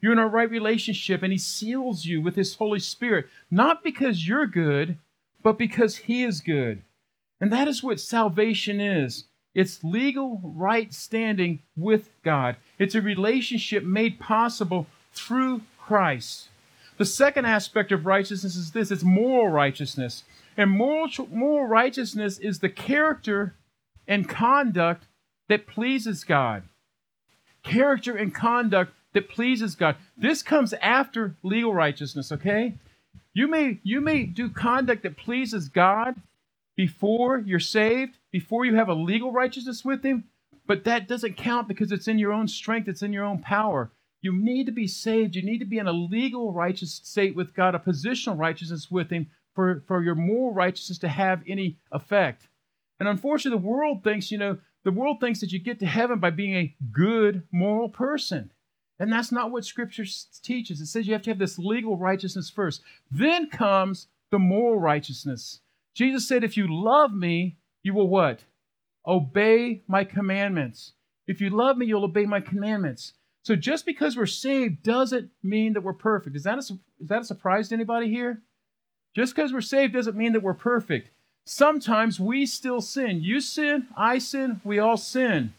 You're 0.00 0.12
in 0.12 0.18
a 0.18 0.26
right 0.26 0.50
relationship, 0.50 1.22
and 1.22 1.32
He 1.32 1.38
seals 1.38 2.04
you 2.04 2.20
with 2.20 2.36
His 2.36 2.54
Holy 2.54 2.78
Spirit, 2.78 3.26
not 3.50 3.82
because 3.82 4.28
you're 4.28 4.46
good, 4.46 4.98
but 5.42 5.58
because 5.58 5.96
He 5.96 6.22
is 6.22 6.40
good. 6.40 6.82
And 7.40 7.52
that 7.52 7.68
is 7.68 7.82
what 7.82 8.00
salvation 8.00 8.80
is. 8.80 9.24
It's 9.54 9.82
legal 9.82 10.40
right 10.42 10.92
standing 10.92 11.60
with 11.76 12.10
God. 12.22 12.56
It's 12.78 12.94
a 12.94 13.02
relationship 13.02 13.82
made 13.82 14.20
possible 14.20 14.86
through 15.12 15.62
Christ. 15.78 16.48
The 16.96 17.04
second 17.04 17.46
aspect 17.46 17.92
of 17.92 18.06
righteousness 18.06 18.56
is 18.56 18.72
this 18.72 18.90
it's 18.90 19.02
moral 19.02 19.48
righteousness. 19.48 20.24
And 20.56 20.70
moral, 20.70 21.08
moral 21.30 21.66
righteousness 21.66 22.38
is 22.38 22.58
the 22.58 22.68
character 22.68 23.54
and 24.06 24.28
conduct 24.28 25.06
that 25.48 25.66
pleases 25.66 26.24
God. 26.24 26.64
Character 27.62 28.16
and 28.16 28.34
conduct 28.34 28.92
that 29.14 29.28
pleases 29.28 29.74
God. 29.74 29.96
This 30.16 30.42
comes 30.42 30.72
after 30.74 31.36
legal 31.42 31.74
righteousness, 31.74 32.30
okay? 32.32 32.74
You 33.32 33.48
may, 33.48 33.80
you 33.82 34.00
may 34.00 34.24
do 34.24 34.48
conduct 34.48 35.02
that 35.02 35.16
pleases 35.16 35.68
God 35.68 36.16
before 36.76 37.38
you're 37.38 37.60
saved, 37.60 38.18
before 38.30 38.64
you 38.64 38.76
have 38.76 38.88
a 38.88 38.94
legal 38.94 39.32
righteousness 39.32 39.84
with 39.84 40.04
Him, 40.04 40.24
but 40.66 40.84
that 40.84 41.08
doesn't 41.08 41.36
count 41.36 41.66
because 41.66 41.90
it's 41.90 42.08
in 42.08 42.18
your 42.18 42.32
own 42.32 42.46
strength, 42.46 42.88
it's 42.88 43.02
in 43.02 43.12
your 43.12 43.24
own 43.24 43.40
power. 43.40 43.90
You 44.20 44.32
need 44.32 44.66
to 44.66 44.72
be 44.72 44.86
saved. 44.86 45.36
You 45.36 45.42
need 45.42 45.58
to 45.58 45.64
be 45.64 45.78
in 45.78 45.86
a 45.86 45.92
legal 45.92 46.52
righteous 46.52 47.00
state 47.02 47.36
with 47.36 47.54
God, 47.54 47.74
a 47.74 47.78
positional 47.78 48.38
righteousness 48.38 48.90
with 48.90 49.10
Him 49.10 49.28
for, 49.54 49.82
for 49.86 50.02
your 50.02 50.14
moral 50.14 50.52
righteousness 50.52 50.98
to 50.98 51.08
have 51.08 51.42
any 51.46 51.78
effect. 51.92 52.48
And 53.00 53.08
unfortunately, 53.08 53.60
the 53.60 53.66
world 53.66 54.02
thinks, 54.02 54.30
you 54.30 54.38
know, 54.38 54.58
the 54.84 54.90
world 54.90 55.20
thinks 55.20 55.40
that 55.40 55.52
you 55.52 55.58
get 55.58 55.78
to 55.80 55.86
heaven 55.86 56.18
by 56.18 56.30
being 56.30 56.54
a 56.54 56.74
good 56.92 57.42
moral 57.52 57.88
person. 57.88 58.50
And 58.98 59.12
that's 59.12 59.30
not 59.30 59.50
what 59.50 59.64
Scripture 59.64 60.04
teaches. 60.42 60.80
It 60.80 60.86
says 60.86 61.06
you 61.06 61.12
have 61.12 61.22
to 61.22 61.30
have 61.30 61.38
this 61.38 61.58
legal 61.58 61.96
righteousness 61.96 62.50
first. 62.50 62.82
Then 63.10 63.48
comes 63.48 64.08
the 64.30 64.38
moral 64.38 64.80
righteousness. 64.80 65.60
Jesus 65.94 66.26
said, 66.26 66.44
If 66.44 66.56
you 66.56 66.66
love 66.68 67.12
me, 67.12 67.56
you 67.82 67.94
will 67.94 68.08
what? 68.08 68.44
Obey 69.06 69.82
my 69.86 70.04
commandments. 70.04 70.92
If 71.26 71.40
you 71.40 71.50
love 71.50 71.76
me, 71.76 71.86
you'll 71.86 72.04
obey 72.04 72.24
my 72.24 72.40
commandments. 72.40 73.14
So 73.42 73.56
just 73.56 73.86
because 73.86 74.16
we're 74.16 74.26
saved 74.26 74.82
doesn't 74.82 75.30
mean 75.42 75.72
that 75.74 75.82
we're 75.82 75.92
perfect. 75.92 76.36
Is 76.36 76.42
that 76.42 76.58
a, 76.58 76.60
is 76.60 77.08
that 77.08 77.22
a 77.22 77.24
surprise 77.24 77.68
to 77.68 77.74
anybody 77.74 78.10
here? 78.10 78.42
Just 79.14 79.34
because 79.34 79.52
we're 79.52 79.60
saved 79.60 79.94
doesn't 79.94 80.16
mean 80.16 80.32
that 80.32 80.42
we're 80.42 80.54
perfect. 80.54 81.10
Sometimes 81.44 82.20
we 82.20 82.44
still 82.44 82.80
sin. 82.80 83.22
You 83.22 83.40
sin, 83.40 83.86
I 83.96 84.18
sin, 84.18 84.60
we 84.64 84.78
all 84.78 84.98
sin. 84.98 85.54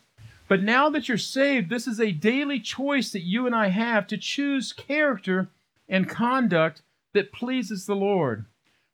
But 0.49 0.63
now 0.63 0.89
that 0.89 1.07
you're 1.07 1.17
saved, 1.17 1.69
this 1.69 1.87
is 1.87 2.01
a 2.01 2.11
daily 2.11 2.59
choice 2.59 3.11
that 3.11 3.21
you 3.21 3.45
and 3.45 3.55
I 3.55 3.69
have 3.69 4.07
to 4.07 4.17
choose 4.17 4.73
character 4.73 5.47
and 5.87 6.09
conduct 6.09 6.81
that 7.13 7.31
pleases 7.31 7.85
the 7.85 7.95
Lord. 7.95 8.45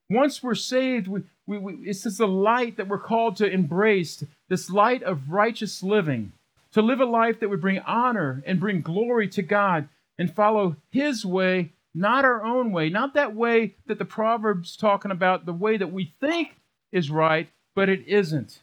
Once 0.10 0.44
we're 0.44 0.54
saved, 0.54 1.08
we, 1.08 1.24
we, 1.48 1.58
we, 1.58 1.74
it's 1.86 2.20
a 2.20 2.26
light 2.26 2.76
that 2.76 2.90
we're 2.90 3.00
called 3.00 3.38
to 3.38 3.50
embrace, 3.50 4.24
this 4.50 4.70
light 4.70 5.02
of 5.02 5.30
righteous 5.30 5.82
living, 5.82 6.34
to 6.74 6.82
live 6.82 7.00
a 7.00 7.06
life 7.06 7.40
that 7.40 7.50
would 7.50 7.62
bring 7.62 7.80
honor 7.80 8.44
and 8.46 8.60
bring 8.60 8.82
glory 8.82 9.30
to 9.30 9.42
God 9.42 9.88
and 10.20 10.34
follow 10.34 10.76
His 10.92 11.26
way, 11.26 11.72
not 11.94 12.26
our 12.26 12.44
own 12.44 12.74
way, 12.74 12.90
not 12.90 13.14
that 13.14 13.34
way 13.34 13.76
that 13.88 13.98
the 13.98 14.06
Proverbs 14.06 14.76
talking 14.76 15.12
about, 15.12 15.46
the 15.46 15.54
way 15.54 15.78
that 15.78 15.92
we 15.92 16.14
think 16.20 16.58
is 16.92 17.10
right, 17.10 17.48
but 17.76 17.88
it 17.88 18.06
isn't. 18.08 18.60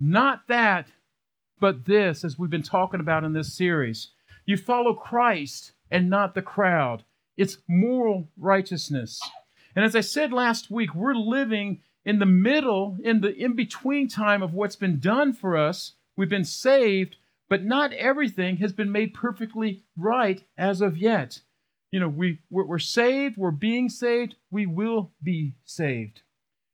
Not 0.00 0.46
that, 0.46 0.86
but 1.60 1.84
this, 1.84 2.24
as 2.24 2.38
we've 2.38 2.50
been 2.50 2.62
talking 2.62 3.00
about 3.00 3.24
in 3.24 3.32
this 3.32 3.52
series. 3.52 4.10
You 4.46 4.56
follow 4.56 4.94
Christ 4.94 5.72
and 5.90 6.08
not 6.08 6.34
the 6.34 6.42
crowd. 6.42 7.04
It's 7.36 7.58
moral 7.68 8.28
righteousness. 8.36 9.20
And 9.76 9.84
as 9.84 9.94
I 9.94 10.00
said 10.00 10.32
last 10.32 10.70
week, 10.70 10.94
we're 10.94 11.14
living 11.14 11.80
in 12.04 12.18
the 12.18 12.26
middle, 12.26 12.96
in 13.02 13.20
the 13.20 13.34
in 13.34 13.54
between 13.54 14.08
time 14.08 14.42
of 14.42 14.54
what's 14.54 14.76
been 14.76 14.98
done 14.98 15.32
for 15.32 15.56
us. 15.56 15.92
We've 16.16 16.28
been 16.28 16.44
saved, 16.44 17.16
but 17.48 17.64
not 17.64 17.92
everything 17.92 18.56
has 18.56 18.72
been 18.72 18.90
made 18.90 19.14
perfectly 19.14 19.84
right 19.96 20.42
as 20.56 20.80
of 20.80 20.96
yet. 20.96 21.40
You 21.92 22.00
know, 22.00 22.08
we, 22.08 22.40
we're, 22.50 22.64
we're 22.66 22.78
saved, 22.78 23.36
we're 23.36 23.50
being 23.50 23.88
saved, 23.88 24.34
we 24.50 24.66
will 24.66 25.12
be 25.22 25.54
saved. 25.64 26.22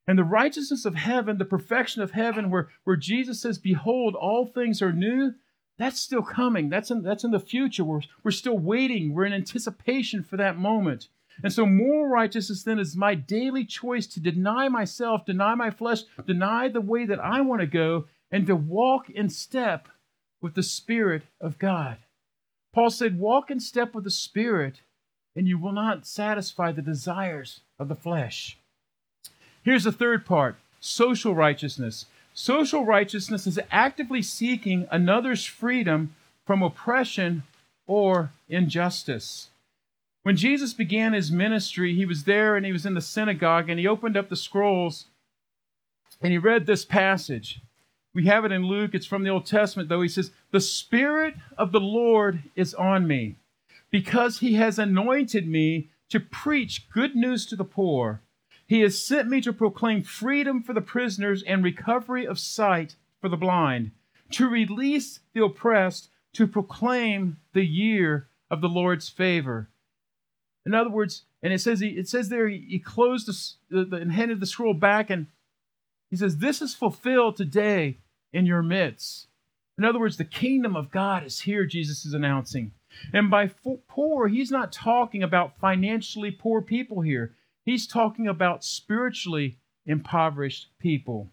And 0.07 0.19
the 0.19 0.25
righteousness 0.25 0.85
of 0.85 0.97
heaven, 0.97 1.39
the 1.39 1.45
perfection 1.45 2.03
of 2.03 2.11
heaven, 2.11 2.51
where, 2.51 2.69
where 2.85 2.97
Jesus 2.97 3.41
says, 3.41 3.59
Behold, 3.59 4.15
all 4.15 4.47
things 4.47 4.83
are 4.83 4.93
new, 4.93 5.35
that's 5.79 6.01
still 6.01 6.23
coming. 6.23 6.69
That's 6.69 6.91
in, 6.91 7.03
that's 7.03 7.25
in 7.25 7.31
the 7.31 7.41
future. 7.41 7.85
We're, 7.85 8.03
we're 8.23 8.31
still 8.31 8.59
waiting. 8.59 9.13
We're 9.13 9.25
in 9.25 9.33
anticipation 9.33 10.23
for 10.23 10.37
that 10.37 10.57
moment. 10.57 11.09
And 11.43 11.53
so, 11.53 11.67
moral 11.67 12.07
righteousness 12.07 12.63
then 12.63 12.79
is 12.79 12.97
my 12.97 13.15
daily 13.15 13.65
choice 13.65 14.07
to 14.09 14.21
deny 14.21 14.69
myself, 14.69 15.25
deny 15.25 15.55
my 15.55 15.71
flesh, 15.71 16.03
deny 16.27 16.69
the 16.69 16.81
way 16.81 17.07
that 17.07 17.19
I 17.19 17.41
want 17.41 17.61
to 17.61 17.67
go, 17.67 18.05
and 18.31 18.47
to 18.47 18.55
walk 18.55 19.11
in 19.11 19.29
step 19.29 19.89
with 20.41 20.55
the 20.55 20.63
Spirit 20.63 21.25
of 21.41 21.59
God. 21.59 21.99
Paul 22.73 22.91
said, 22.91 23.19
Walk 23.19 23.51
in 23.51 23.59
step 23.59 23.95
with 23.95 24.05
the 24.05 24.11
Spirit, 24.11 24.83
and 25.35 25.49
you 25.49 25.59
will 25.59 25.73
not 25.73 26.07
satisfy 26.07 26.71
the 26.71 26.83
desires 26.83 27.61
of 27.81 27.89
the 27.89 27.97
flesh. 27.97 28.59
Here's 29.65 29.85
the 29.85 29.93
third 29.93 30.27
part 30.27 30.57
social 30.81 31.35
righteousness. 31.35 32.07
Social 32.35 32.85
righteousness 32.85 33.47
is 33.47 33.61
actively 33.71 34.21
seeking 34.21 34.87
another's 34.91 35.45
freedom 35.45 36.15
from 36.45 36.63
oppression 36.63 37.45
or 37.87 38.31
injustice. 38.49 39.49
When 40.25 40.37
Jesus 40.37 40.73
began 40.73 41.13
his 41.13 41.31
ministry, 41.31 41.95
he 41.95 42.05
was 42.05 42.25
there 42.25 42.57
and 42.57 42.67
he 42.67 42.73
was 42.73 42.87
in 42.87 42.95
the 42.95 43.01
synagogue 43.01 43.71
and 43.71 43.79
he 43.79 43.87
opened 43.87 44.17
up 44.17 44.29
the 44.29 44.37
scrolls 44.37 45.07
and 46.21 46.33
he 46.33 46.39
read 46.39 46.67
this 46.67 46.85
passage. 46.85 47.61
We 48.15 48.27
have 48.27 48.45
it 48.45 48.53
in 48.53 48.67
Luke, 48.67 48.95
it's 48.95 49.07
from 49.07 49.25
the 49.25 49.31
Old 49.31 49.47
Testament, 49.47 49.89
though. 49.89 50.03
He 50.03 50.09
says, 50.09 50.31
The 50.51 50.61
Spirit 50.61 51.35
of 51.59 51.73
the 51.73 51.81
Lord 51.81 52.43
is 52.55 52.75
on 52.75 53.07
me 53.07 53.37
because 53.91 54.39
he 54.39 54.55
has 54.55 54.79
anointed 54.79 55.49
me 55.49 55.89
to 56.11 56.21
preach 56.21 56.91
good 56.91 57.15
news 57.17 57.45
to 57.47 57.57
the 57.57 57.65
poor. 57.65 58.21
He 58.67 58.81
has 58.81 59.03
sent 59.03 59.29
me 59.29 59.41
to 59.43 59.53
proclaim 59.53 60.03
freedom 60.03 60.63
for 60.63 60.73
the 60.73 60.81
prisoners 60.81 61.43
and 61.43 61.63
recovery 61.63 62.27
of 62.27 62.39
sight 62.39 62.97
for 63.21 63.29
the 63.29 63.37
blind, 63.37 63.91
to 64.33 64.49
release 64.49 65.21
the 65.35 65.45
oppressed, 65.45 66.09
to 66.35 66.47
proclaim 66.47 67.39
the 67.53 67.65
year 67.65 68.29
of 68.51 68.61
the 68.61 68.69
Lord's 68.69 69.09
favor. 69.09 69.69
In 70.67 70.75
other 70.75 70.91
words, 70.91 71.25
and 71.43 71.53
it 71.53 71.61
says 71.61 71.83
it 71.83 72.09
says 72.09 72.31
there 72.31 72.49
he, 72.49 72.65
he 72.69 72.79
closed 72.79 73.27
the, 73.69 73.85
the, 73.85 73.97
and 73.97 74.13
handed 74.13 74.41
the 74.41 74.47
scroll 74.47 74.75
back, 74.75 75.11
and 75.11 75.27
he 76.11 76.17
says, 76.17 76.39
"This 76.39 76.63
is 76.63 76.75
fulfilled 76.75 77.37
today 77.37 77.99
in 78.33 78.47
your 78.47 78.63
midst." 78.63 79.29
In 79.77 79.85
other 79.85 79.99
words, 79.99 80.17
the 80.17 80.25
kingdom 80.25 80.75
of 80.75 80.91
God 80.91 81.25
is 81.25 81.41
here. 81.41 81.67
Jesus 81.67 82.07
is 82.07 82.15
announcing, 82.15 82.73
and 83.13 83.31
by 83.31 83.51
poor, 83.89 84.29
he's 84.29 84.51
not 84.51 84.73
talking 84.73 85.23
about 85.23 85.59
financially 85.59 86.31
poor 86.31 86.63
people 86.63 87.03
here. 87.03 87.35
He's 87.65 87.87
talking 87.87 88.29
about 88.29 88.65
spiritually 88.65 89.57
impoverished 89.87 90.69
people. 90.79 91.31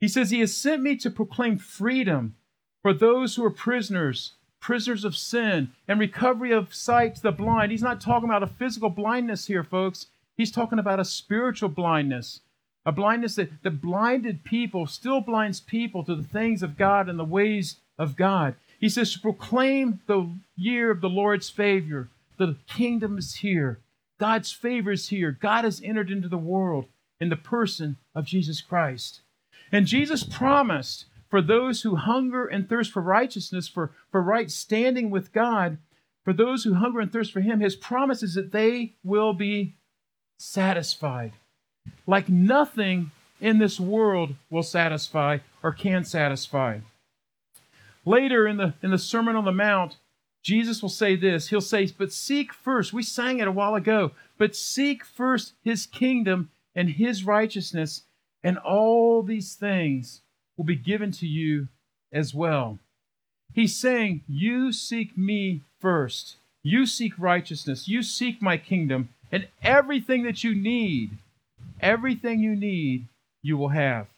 He 0.00 0.08
says, 0.08 0.30
He 0.30 0.40
has 0.40 0.56
sent 0.56 0.82
me 0.82 0.96
to 0.96 1.10
proclaim 1.10 1.58
freedom 1.58 2.36
for 2.82 2.92
those 2.92 3.34
who 3.34 3.44
are 3.44 3.50
prisoners, 3.50 4.34
prisoners 4.60 5.04
of 5.04 5.16
sin, 5.16 5.72
and 5.88 5.98
recovery 5.98 6.52
of 6.52 6.74
sight 6.74 7.16
to 7.16 7.22
the 7.22 7.32
blind. 7.32 7.72
He's 7.72 7.82
not 7.82 8.00
talking 8.00 8.28
about 8.28 8.42
a 8.42 8.46
physical 8.46 8.90
blindness 8.90 9.46
here, 9.46 9.64
folks. 9.64 10.06
He's 10.36 10.50
talking 10.50 10.78
about 10.78 11.00
a 11.00 11.04
spiritual 11.04 11.68
blindness, 11.68 12.40
a 12.84 12.92
blindness 12.92 13.36
that, 13.36 13.62
that 13.62 13.80
blinded 13.80 14.44
people, 14.44 14.86
still 14.86 15.20
blinds 15.20 15.60
people 15.60 16.04
to 16.04 16.14
the 16.14 16.22
things 16.22 16.62
of 16.62 16.76
God 16.76 17.08
and 17.08 17.18
the 17.18 17.24
ways 17.24 17.76
of 17.98 18.16
God. 18.16 18.56
He 18.78 18.88
says 18.88 19.12
to 19.14 19.20
proclaim 19.20 20.00
the 20.06 20.28
year 20.56 20.90
of 20.90 21.00
the 21.00 21.08
Lord's 21.08 21.48
favor. 21.48 22.08
The 22.36 22.56
kingdom 22.66 23.16
is 23.16 23.36
here. 23.36 23.78
God's 24.18 24.52
favor 24.52 24.92
is 24.92 25.08
here. 25.08 25.32
God 25.32 25.64
has 25.64 25.80
entered 25.82 26.10
into 26.10 26.28
the 26.28 26.38
world 26.38 26.86
in 27.20 27.28
the 27.28 27.36
person 27.36 27.96
of 28.14 28.26
Jesus 28.26 28.60
Christ. 28.60 29.20
And 29.72 29.86
Jesus 29.86 30.22
promised 30.22 31.06
for 31.28 31.42
those 31.42 31.82
who 31.82 31.96
hunger 31.96 32.46
and 32.46 32.68
thirst 32.68 32.92
for 32.92 33.02
righteousness, 33.02 33.66
for, 33.66 33.92
for 34.10 34.22
right 34.22 34.50
standing 34.50 35.10
with 35.10 35.32
God, 35.32 35.78
for 36.24 36.32
those 36.32 36.64
who 36.64 36.74
hunger 36.74 37.00
and 37.00 37.12
thirst 37.12 37.32
for 37.32 37.40
Him, 37.40 37.60
His 37.60 37.74
promise 37.74 38.22
is 38.22 38.34
that 38.34 38.52
they 38.52 38.94
will 39.02 39.32
be 39.32 39.74
satisfied. 40.38 41.32
Like 42.06 42.28
nothing 42.28 43.10
in 43.40 43.58
this 43.58 43.80
world 43.80 44.34
will 44.48 44.62
satisfy 44.62 45.38
or 45.62 45.72
can 45.72 46.04
satisfy. 46.04 46.78
Later 48.04 48.46
in 48.46 48.56
the, 48.56 48.74
in 48.82 48.90
the 48.90 48.98
Sermon 48.98 49.36
on 49.36 49.44
the 49.44 49.52
Mount, 49.52 49.96
Jesus 50.44 50.82
will 50.82 50.90
say 50.90 51.16
this. 51.16 51.48
He'll 51.48 51.62
say, 51.62 51.90
But 51.98 52.12
seek 52.12 52.52
first, 52.52 52.92
we 52.92 53.02
sang 53.02 53.40
it 53.40 53.48
a 53.48 53.52
while 53.52 53.74
ago, 53.74 54.12
but 54.38 54.54
seek 54.54 55.02
first 55.04 55.54
his 55.64 55.86
kingdom 55.86 56.50
and 56.76 56.90
his 56.90 57.24
righteousness, 57.24 58.02
and 58.42 58.58
all 58.58 59.22
these 59.22 59.54
things 59.54 60.20
will 60.56 60.66
be 60.66 60.76
given 60.76 61.10
to 61.12 61.26
you 61.26 61.68
as 62.12 62.34
well. 62.34 62.78
He's 63.54 63.74
saying, 63.74 64.20
You 64.28 64.70
seek 64.70 65.16
me 65.16 65.62
first. 65.80 66.36
You 66.62 66.84
seek 66.84 67.18
righteousness. 67.18 67.88
You 67.88 68.02
seek 68.02 68.42
my 68.42 68.58
kingdom, 68.58 69.08
and 69.32 69.48
everything 69.62 70.24
that 70.24 70.44
you 70.44 70.54
need, 70.54 71.10
everything 71.80 72.40
you 72.40 72.54
need, 72.54 73.06
you 73.42 73.56
will 73.56 73.68
have. 73.68 74.08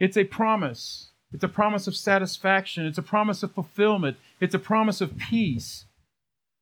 It's 0.00 0.16
a 0.16 0.24
promise. 0.24 1.08
It's 1.34 1.42
a 1.42 1.48
promise 1.48 1.88
of 1.88 1.96
satisfaction. 1.96 2.86
It's 2.86 2.96
a 2.96 3.02
promise 3.02 3.42
of 3.42 3.50
fulfillment. 3.50 4.18
It's 4.38 4.54
a 4.54 4.58
promise 4.60 5.00
of 5.00 5.18
peace. 5.18 5.84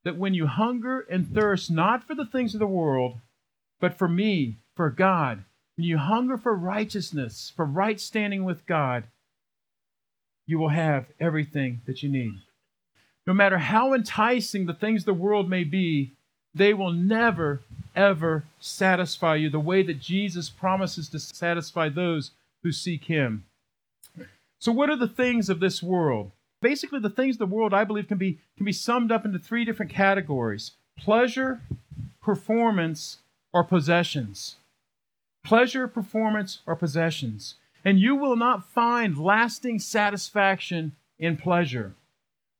That 0.03 0.17
when 0.17 0.33
you 0.33 0.47
hunger 0.47 1.01
and 1.11 1.29
thirst 1.29 1.71
not 1.71 2.03
for 2.03 2.15
the 2.15 2.25
things 2.25 2.55
of 2.55 2.59
the 2.59 2.67
world, 2.67 3.19
but 3.81 3.99
for 3.99 4.09
me, 4.09 4.57
for 4.75 4.89
God, 4.89 5.45
when 5.77 5.87
you 5.87 5.99
hunger 5.99 6.39
for 6.39 6.57
righteousness, 6.57 7.53
for 7.55 7.67
right 7.67 8.01
standing 8.01 8.45
with 8.45 8.65
God, 8.65 9.05
you 10.47 10.59
will 10.59 10.71
have 10.71 11.05
everything 11.21 11.83
that 11.85 12.03
you 12.03 12.09
need. 12.09 12.41
No 13.27 13.35
matter 13.35 13.59
how 13.59 13.93
enticing 13.93 14.65
the 14.65 14.75
things 14.75 15.03
of 15.03 15.07
the 15.07 15.15
world 15.15 15.51
may 15.51 15.65
be, 15.65 16.13
they 16.55 16.73
will 16.73 16.93
never, 16.93 17.61
ever 17.95 18.45
satisfy 18.59 19.37
you 19.37 19.51
the 19.51 19.61
way 19.61 19.83
that 19.83 20.01
Jesus 20.01 20.49
promises 20.49 21.11
to 21.11 21.19
satisfy 21.19 21.91
those 21.91 22.31
who 22.63 22.73
seek 22.73 23.05
Him. 23.05 23.45
So, 24.63 24.71
what 24.71 24.91
are 24.91 24.97
the 24.97 25.09
things 25.09 25.49
of 25.49 25.59
this 25.59 25.83
world? 25.83 26.31
Basically, 26.61 27.01
the 27.01 27.11
things 27.11 27.35
of 27.35 27.41
the 27.41 27.53
world 27.53 27.75
I 27.75 27.83
believe 27.83 28.07
can 28.07 28.17
be, 28.17 28.39
can 28.57 28.65
be 28.65 28.73
summed 28.73 29.11
up 29.11 29.25
into 29.25 29.41
three 29.41 29.65
different 29.65 29.91
categories 29.91 30.77
pleasure, 30.97 31.63
performance, 32.23 33.19
or 33.53 33.65
possessions. 33.65 34.59
Pleasure, 35.43 35.89
performance, 35.89 36.61
or 36.65 36.77
possessions. 36.77 37.57
And 37.85 37.99
you 37.99 38.15
will 38.15 38.37
not 38.37 38.65
find 38.71 39.19
lasting 39.19 39.81
satisfaction 39.81 40.93
in 41.19 41.37
pleasure. 41.37 41.97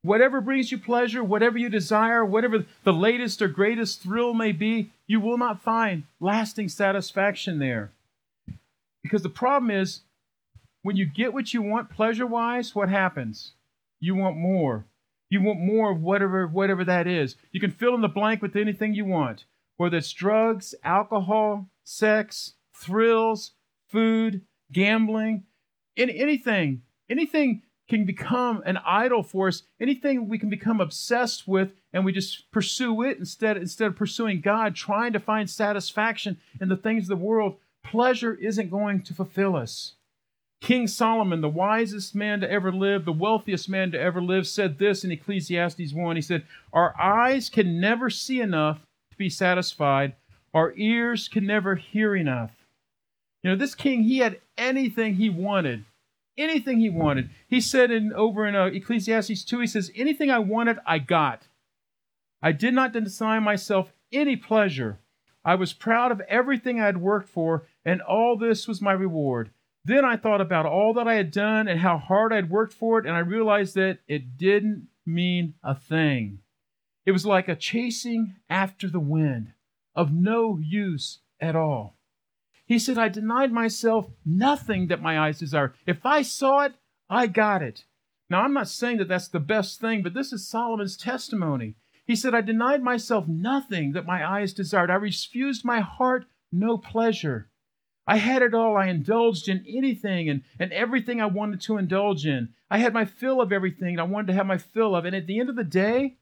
Whatever 0.01 0.41
brings 0.41 0.73
you 0.73 0.79
pleasure, 0.79 1.23
whatever 1.23 1.57
you 1.57 1.69
desire, 1.69 2.25
whatever 2.25 2.65
the 2.83 2.91
latest 2.91 3.41
or 3.41 3.47
greatest 3.47 4.01
thrill 4.01 4.33
may 4.33 4.51
be, 4.51 4.91
you 5.07 5.21
will 5.21 5.37
not 5.37 5.61
find 5.61 6.03
lasting 6.19 6.67
satisfaction 6.67 7.59
there. 7.59 7.91
Because 9.01 9.23
the 9.23 9.29
problem 9.29 9.71
is, 9.71 10.01
when 10.83 10.97
you 10.97 11.05
get 11.05 11.33
what 11.33 11.53
you 11.53 11.61
want 11.61 11.89
pleasure 11.89 12.27
wise, 12.27 12.75
what 12.75 12.89
happens? 12.89 13.53
You 13.99 14.15
want 14.15 14.37
more. 14.37 14.85
You 15.29 15.41
want 15.41 15.61
more 15.61 15.91
of 15.91 16.01
whatever, 16.01 16.45
whatever 16.45 16.83
that 16.83 17.07
is. 17.07 17.37
You 17.51 17.59
can 17.59 17.71
fill 17.71 17.95
in 17.95 18.01
the 18.01 18.07
blank 18.07 18.41
with 18.41 18.55
anything 18.55 18.93
you 18.93 19.05
want, 19.05 19.45
whether 19.77 19.97
it's 19.97 20.11
drugs, 20.11 20.75
alcohol, 20.83 21.69
sex, 21.83 22.53
thrills, 22.75 23.53
food, 23.87 24.41
gambling, 24.71 25.45
any, 25.97 26.19
anything. 26.19 26.81
Anything 27.09 27.63
can 27.89 28.05
become 28.05 28.61
an 28.65 28.77
idol 28.85 29.23
for 29.23 29.47
us. 29.47 29.63
Anything 29.79 30.27
we 30.27 30.37
can 30.37 30.49
become 30.49 30.81
obsessed 30.81 31.47
with 31.47 31.71
and 31.93 32.03
we 32.03 32.11
just 32.11 32.51
pursue 32.51 33.03
it 33.03 33.17
instead, 33.17 33.55
instead 33.55 33.87
of 33.87 33.95
pursuing 33.95 34.41
God, 34.41 34.75
trying 34.75 35.13
to 35.13 35.19
find 35.19 35.49
satisfaction 35.49 36.37
in 36.59 36.69
the 36.69 36.77
things 36.77 37.05
of 37.05 37.09
the 37.09 37.25
world, 37.25 37.55
pleasure 37.83 38.33
isn't 38.35 38.69
going 38.69 39.01
to 39.03 39.13
fulfill 39.13 39.55
us. 39.55 39.93
King 40.63 40.87
Solomon, 40.87 41.41
the 41.41 41.49
wisest 41.49 42.15
man 42.15 42.39
to 42.39 42.49
ever 42.49 42.71
live, 42.71 43.03
the 43.03 43.11
wealthiest 43.11 43.67
man 43.67 43.91
to 43.91 43.99
ever 43.99 44.21
live, 44.21 44.47
said 44.47 44.79
this 44.79 45.03
in 45.03 45.11
Ecclesiastes 45.11 45.93
1. 45.93 46.15
He 46.15 46.21
said, 46.21 46.45
Our 46.71 46.99
eyes 46.99 47.49
can 47.49 47.81
never 47.81 48.09
see 48.09 48.39
enough 48.39 48.79
to 49.11 49.17
be 49.17 49.29
satisfied, 49.29 50.15
our 50.53 50.73
ears 50.77 51.27
can 51.27 51.45
never 51.45 51.75
hear 51.75 52.15
enough. 52.15 52.51
You 53.43 53.51
know, 53.51 53.57
this 53.57 53.75
king, 53.75 54.03
he 54.03 54.19
had 54.19 54.39
anything 54.57 55.15
he 55.15 55.29
wanted 55.29 55.83
anything 56.37 56.79
he 56.79 56.89
wanted. 56.89 57.29
He 57.47 57.61
said 57.61 57.91
in 57.91 58.11
over 58.13 58.47
in 58.47 58.55
uh, 58.55 58.65
Ecclesiastes 58.65 59.43
2, 59.43 59.59
he 59.59 59.67
says, 59.67 59.91
Anything 59.95 60.31
I 60.31 60.39
wanted, 60.39 60.79
I 60.85 60.99
got. 60.99 61.43
I 62.41 62.51
did 62.51 62.73
not 62.73 62.91
deny 62.91 63.39
myself 63.39 63.93
any 64.11 64.35
pleasure. 64.35 64.97
I 65.45 65.55
was 65.55 65.73
proud 65.73 66.11
of 66.11 66.21
everything 66.21 66.79
I 66.79 66.85
had 66.85 66.97
worked 66.97 67.29
for, 67.29 67.67
and 67.85 68.01
all 68.01 68.37
this 68.37 68.67
was 68.67 68.81
my 68.81 68.93
reward. 68.93 69.51
Then 69.85 70.05
I 70.05 70.15
thought 70.15 70.39
about 70.39 70.65
all 70.65 70.93
that 70.93 71.07
I 71.07 71.15
had 71.15 71.31
done 71.31 71.67
and 71.67 71.79
how 71.79 71.97
hard 71.97 72.31
I 72.31 72.37
had 72.37 72.49
worked 72.49 72.73
for 72.73 72.99
it, 72.99 73.05
and 73.05 73.15
I 73.15 73.19
realized 73.19 73.75
that 73.75 73.99
it 74.07 74.37
didn't 74.37 74.87
mean 75.05 75.55
a 75.63 75.75
thing. 75.75 76.39
It 77.05 77.11
was 77.11 77.25
like 77.25 77.49
a 77.49 77.55
chasing 77.55 78.35
after 78.49 78.89
the 78.89 78.99
wind, 78.99 79.51
of 79.93 80.13
no 80.13 80.57
use 80.57 81.19
at 81.39 81.55
all. 81.55 81.97
He 82.65 82.79
said, 82.79 82.97
I 82.97 83.09
denied 83.09 83.51
myself 83.51 84.09
nothing 84.25 84.87
that 84.87 85.01
my 85.01 85.19
eyes 85.19 85.39
desired. 85.39 85.73
If 85.85 86.05
I 86.05 86.21
saw 86.21 86.61
it, 86.61 86.75
I 87.09 87.27
got 87.27 87.61
it. 87.61 87.83
Now, 88.29 88.41
I'm 88.41 88.53
not 88.53 88.69
saying 88.69 88.97
that 88.97 89.09
that's 89.09 89.27
the 89.27 89.41
best 89.41 89.81
thing, 89.81 90.01
but 90.01 90.13
this 90.13 90.31
is 90.31 90.47
Solomon's 90.47 90.95
testimony. 90.95 91.75
He 92.05 92.15
said, 92.15 92.33
I 92.33 92.41
denied 92.41 92.81
myself 92.81 93.27
nothing 93.27 93.91
that 93.91 94.05
my 94.05 94.25
eyes 94.25 94.53
desired. 94.53 94.89
I 94.89 94.95
refused 94.95 95.65
my 95.65 95.81
heart 95.81 96.25
no 96.51 96.77
pleasure. 96.77 97.49
I 98.05 98.17
had 98.17 98.41
it 98.41 98.53
all. 98.53 98.75
I 98.75 98.87
indulged 98.87 99.47
in 99.47 99.65
anything 99.67 100.29
and, 100.29 100.43
and 100.59 100.73
everything 100.73 101.21
I 101.21 101.25
wanted 101.27 101.61
to 101.61 101.77
indulge 101.77 102.25
in. 102.25 102.49
I 102.69 102.79
had 102.79 102.93
my 102.93 103.05
fill 103.05 103.39
of 103.39 103.51
everything 103.51 103.99
I 103.99 104.03
wanted 104.03 104.27
to 104.27 104.33
have 104.33 104.45
my 104.45 104.57
fill 104.57 104.95
of. 104.95 105.05
And 105.05 105.15
at 105.15 105.27
the 105.27 105.39
end 105.39 105.49
of 105.49 105.55
the 105.55 105.63
day, 105.63 106.17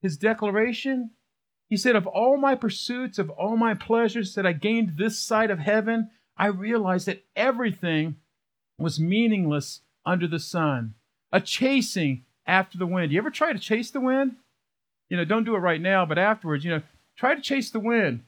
his 0.00 0.16
declaration 0.16 1.10
he 1.72 1.78
said, 1.78 1.96
Of 1.96 2.06
all 2.06 2.36
my 2.36 2.54
pursuits, 2.54 3.18
of 3.18 3.30
all 3.30 3.56
my 3.56 3.72
pleasures 3.72 4.34
that 4.34 4.44
I 4.44 4.52
gained 4.52 4.98
this 4.98 5.18
side 5.18 5.50
of 5.50 5.58
heaven, 5.58 6.10
I 6.36 6.48
realized 6.48 7.06
that 7.06 7.24
everything 7.34 8.16
was 8.76 9.00
meaningless 9.00 9.80
under 10.04 10.26
the 10.26 10.38
sun, 10.38 10.92
a 11.32 11.40
chasing 11.40 12.26
after 12.46 12.76
the 12.76 12.84
wind. 12.84 13.10
You 13.10 13.16
ever 13.16 13.30
try 13.30 13.54
to 13.54 13.58
chase 13.58 13.90
the 13.90 14.02
wind? 14.02 14.36
You 15.08 15.16
know, 15.16 15.24
don't 15.24 15.44
do 15.44 15.54
it 15.54 15.60
right 15.60 15.80
now, 15.80 16.04
but 16.04 16.18
afterwards, 16.18 16.62
you 16.62 16.72
know, 16.72 16.82
try 17.16 17.34
to 17.34 17.40
chase 17.40 17.70
the 17.70 17.80
wind. 17.80 18.24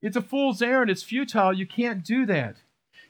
It's 0.00 0.16
a 0.16 0.22
fool's 0.22 0.62
errand. 0.62 0.90
It's 0.90 1.02
futile. 1.02 1.52
You 1.52 1.66
can't 1.66 2.04
do 2.04 2.26
that. 2.26 2.56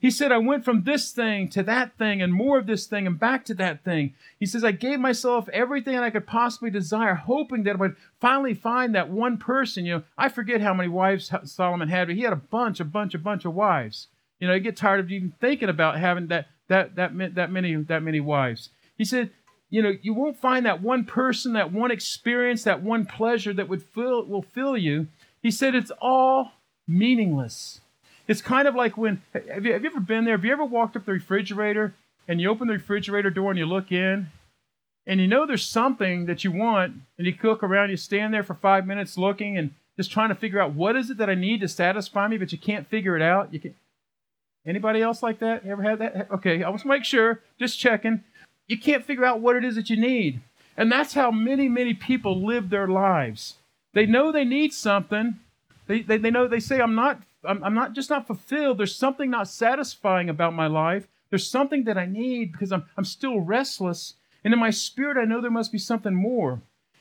He 0.01 0.11
said, 0.13 0.31
I 0.31 0.39
went 0.39 0.65
from 0.65 0.85
this 0.85 1.11
thing 1.11 1.49
to 1.51 1.63
that 1.65 1.99
thing 1.99 2.23
and 2.23 2.33
more 2.33 2.57
of 2.59 2.67
this 2.67 2.87
thing 2.87 3.07
and 3.07 3.19
back 3.19 3.45
to 3.47 3.55
that 3.55 3.83
thing. 3.83 4.15
He 4.39 4.47
says, 4.47 4.63
I 4.63 4.71
gave 4.71 5.01
myself 5.01 5.49
everything 5.49 5.99
I 5.99 6.11
could 6.11 6.27
possibly 6.27 6.71
desire, 6.71 7.15
hoping 7.15 7.65
that 7.65 7.75
I 7.75 7.79
would 7.79 7.97
finally 8.21 8.55
find 8.55 8.95
that 8.95 9.11
one 9.11 9.39
person. 9.39 9.85
You 9.85 9.95
know, 9.97 10.03
I 10.17 10.29
forget 10.29 10.61
how 10.61 10.73
many 10.73 10.89
wives 10.89 11.33
Solomon 11.45 11.89
had, 11.89 12.07
but 12.07 12.17
he 12.17 12.23
had 12.23 12.33
a 12.33 12.37
bunch, 12.37 12.79
a 12.79 12.85
bunch, 12.85 13.15
a 13.15 13.19
bunch 13.19 13.45
of 13.45 13.55
wives. 13.55 14.07
You 14.39 14.47
know, 14.47 14.55
you 14.55 14.61
get 14.61 14.77
tired 14.77 15.01
of 15.01 15.11
even 15.11 15.33
thinking 15.41 15.69
about 15.69 15.99
having 15.99 16.29
that, 16.29 16.47
that, 16.69 16.95
that, 16.95 17.35
that, 17.35 17.51
many, 17.51 17.75
that 17.75 18.03
many 18.03 18.21
wives. 18.21 18.71
He 18.97 19.05
said, 19.05 19.31
you 19.69 19.83
know, 19.83 19.95
you 20.01 20.15
won't 20.15 20.39
find 20.39 20.65
that 20.65 20.81
one 20.81 21.05
person, 21.05 21.55
that 21.55 21.73
one 21.73 21.91
experience, 21.91 22.63
that 22.63 22.83
one 22.83 23.05
pleasure 23.05 23.53
that 23.53 23.69
would 23.69 23.83
fill, 23.83 24.25
will 24.27 24.43
fill 24.43 24.77
you. 24.77 25.09
He 25.43 25.51
said, 25.51 25.75
it's 25.75 25.93
all 26.01 26.53
meaningless. 26.89 27.81
It's 28.27 28.43
kind 28.43 28.67
of 28.67 28.75
like 28.75 28.97
when 28.97 29.23
have 29.33 29.65
you, 29.65 29.73
have 29.73 29.85
you 29.85 29.91
ever 29.91 30.01
been 30.01 30.25
there? 30.25 30.37
Have 30.37 30.45
you 30.45 30.53
ever 30.53 30.65
walked 30.65 30.97
up 30.97 31.05
the 31.05 31.13
refrigerator 31.13 31.95
and 32.27 32.41
you 32.41 32.51
open 32.51 32.67
the 32.67 32.75
refrigerator 32.75 33.31
door 33.31 33.51
and 33.51 33.59
you 33.59 33.67
look 33.67 33.93
in 33.93 34.29
and 35.07 35.21
you 35.21 35.27
know 35.27 35.47
there's 35.47 35.67
something 35.67 36.27
that 36.27 36.45
you 36.45 36.53
want 36.53 36.95
and 37.17 37.27
you 37.27 37.35
look 37.43 37.63
around, 37.63 37.91
you 37.91 37.97
stand 37.97 38.35
there 38.35 38.43
for 38.43 38.55
five 38.55 38.87
minutes 38.87 39.17
looking 39.17 39.57
and 39.57 39.71
just 39.97 40.11
trying 40.11 40.29
to 40.29 40.35
figure 40.35 40.61
out 40.61 40.75
what 40.75 40.97
is 40.97 41.11
it 41.11 41.17
that 41.19 41.31
I 41.31 41.35
need 41.35 41.61
to 41.61 41.69
satisfy 41.69 42.29
me, 42.29 42.39
but 42.39 42.53
you 42.53 42.59
can't 42.59 42.87
figure 42.87 43.17
it 43.17 43.23
out. 43.23 43.53
You 43.53 43.61
can 43.61 43.75
anybody 44.67 45.01
else 45.01 45.23
like 45.23 45.39
that? 45.41 45.65
You 45.65 45.73
ever 45.73 45.83
had 45.83 45.99
that? 45.99 46.31
Okay, 46.31 46.63
I 46.63 46.69
want 46.69 46.83
to 46.83 46.89
make 46.89 47.05
sure, 47.05 47.41
just 47.59 47.79
checking. 47.79 48.23
You 48.67 48.79
can't 48.79 49.05
figure 49.05 49.25
out 49.25 49.41
what 49.41 49.57
it 49.57 49.65
is 49.65 49.77
that 49.77 49.89
you 49.89 49.97
need. 49.97 50.41
And 50.77 50.93
that's 50.93 51.15
how 51.15 51.31
many, 51.31 51.69
many 51.69 51.95
people 51.95 52.45
live 52.47 52.71
their 52.71 52.87
lives. 52.87 53.55
They 53.95 54.07
know 54.07 54.31
they 54.31 54.45
need 54.45 54.73
something. 54.73 55.41
They, 55.89 56.03
they, 56.03 56.19
they 56.19 56.31
know 56.31 56.47
they 56.47 56.61
say, 56.61 56.81
I'm 56.81 56.95
not 56.95 57.21
I'm, 57.45 57.63
I'm 57.63 57.75
not 57.75 57.93
just 57.93 58.11
not 58.11 58.27
fulfilled. 58.27 58.79
There's 58.79 58.95
something 58.95 59.31
not 59.31 59.49
satisfying 59.49 60.29
about 60.29 60.55
my 60.55 60.67
life. 60.67 61.09
There's 61.31 61.49
something 61.49 61.85
that 61.85 61.99
I 61.99 62.07
need 62.07 62.53
because 62.53 62.73
I'm, 62.73 62.85
I'm 62.97 63.05
still 63.05 63.41
restless. 63.41 64.15
And 64.45 64.53
in 64.53 64.61
my 64.61 64.71
spirit, 64.71 65.21
I 65.21 65.25
know 65.25 65.41
there 65.41 65.51
must 65.51 65.73
be 65.73 65.79
something 65.79 66.15
more. 66.15 66.61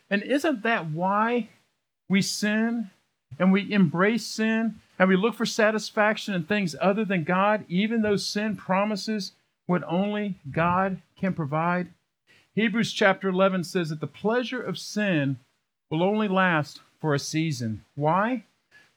And 0.10 0.23
isn't 0.23 0.63
that 0.63 0.89
why 0.89 1.50
we 2.10 2.21
sin 2.21 2.89
and 3.39 3.52
we 3.52 3.71
embrace 3.71 4.26
sin 4.26 4.80
and 5.00 5.10
we 5.10 5.15
look 5.15 5.36
for 5.36 5.45
satisfaction 5.45 6.34
in 6.34 6.43
things 6.43 6.76
other 6.82 7.06
than 7.06 7.23
God, 7.23 7.65
even 7.67 8.02
though 8.02 8.15
sin 8.15 8.56
promises 8.56 9.34
what 9.65 9.84
only 9.88 10.36
God 10.52 11.02
can 11.19 11.34
provide? 11.34 11.89
Hebrews 12.54 12.93
chapter 12.93 13.30
11 13.30 13.65
says 13.65 13.89
that 13.89 14.00
the 14.00 14.08
pleasure 14.08 14.62
of 14.62 14.80
sin 14.80 15.38
will 15.89 16.04
only 16.04 16.28
last 16.28 16.82
for 17.00 17.13
a 17.13 17.19
season. 17.19 17.84
Why? 17.95 18.45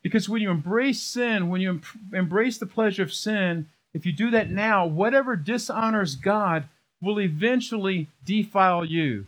Because 0.03 0.29
when 0.29 0.43
you 0.43 0.51
embrace 0.51 1.01
sin, 1.01 1.49
when 1.49 1.61
you 1.61 1.71
em- 1.71 1.83
embrace 2.13 2.59
the 2.59 2.67
pleasure 2.67 3.03
of 3.03 3.13
sin, 3.13 3.69
if 3.93 4.07
you 4.07 4.13
do 4.13 4.31
that 4.31 4.51
now, 4.51 4.87
whatever 4.87 5.37
dishonors 5.37 6.15
God 6.17 6.65
will 7.01 7.21
eventually 7.21 8.09
defile 8.25 8.85
you. 8.85 9.27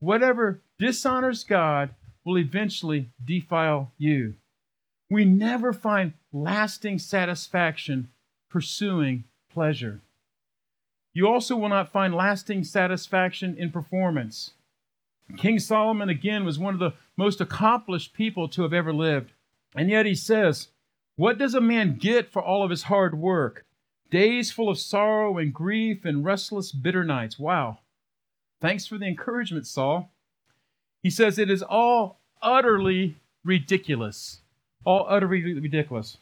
Whatever 0.00 0.60
dishonors 0.78 1.44
God 1.44 1.90
will 2.24 2.38
eventually 2.38 3.08
defile 3.24 3.90
you. 3.98 4.34
We 5.10 5.24
never 5.24 5.72
find 5.72 6.12
lasting 6.32 6.98
satisfaction 6.98 8.08
pursuing 8.50 9.24
pleasure. 9.52 10.00
You 11.14 11.26
also 11.26 11.56
will 11.56 11.70
not 11.70 11.90
find 11.90 12.14
lasting 12.14 12.64
satisfaction 12.64 13.56
in 13.58 13.70
performance. 13.70 14.52
King 15.36 15.58
Solomon, 15.58 16.08
again, 16.08 16.44
was 16.44 16.58
one 16.58 16.74
of 16.74 16.80
the 16.80 16.94
most 17.16 17.40
accomplished 17.40 18.12
people 18.12 18.48
to 18.48 18.62
have 18.62 18.72
ever 18.72 18.92
lived. 18.92 19.32
And 19.74 19.90
yet 19.90 20.06
he 20.06 20.14
says, 20.14 20.68
What 21.16 21.38
does 21.38 21.54
a 21.54 21.60
man 21.60 21.96
get 21.98 22.30
for 22.30 22.42
all 22.42 22.62
of 22.62 22.70
his 22.70 22.84
hard 22.84 23.18
work? 23.18 23.64
Days 24.10 24.50
full 24.50 24.70
of 24.70 24.78
sorrow 24.78 25.36
and 25.38 25.52
grief 25.52 26.04
and 26.04 26.24
restless, 26.24 26.72
bitter 26.72 27.04
nights. 27.04 27.38
Wow. 27.38 27.78
Thanks 28.60 28.86
for 28.86 28.98
the 28.98 29.06
encouragement, 29.06 29.66
Sol. 29.66 30.10
He 31.02 31.10
says, 31.10 31.38
It 31.38 31.50
is 31.50 31.62
all 31.62 32.18
utterly 32.40 33.16
ridiculous. 33.44 34.40
All 34.84 35.06
utterly 35.08 35.42
ridiculous. 35.54 36.18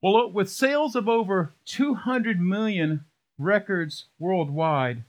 Well, 0.00 0.30
with 0.30 0.50
sales 0.50 0.96
of 0.96 1.08
over 1.08 1.52
200 1.66 2.40
million 2.40 3.04
records 3.38 4.06
worldwide, 4.18 5.04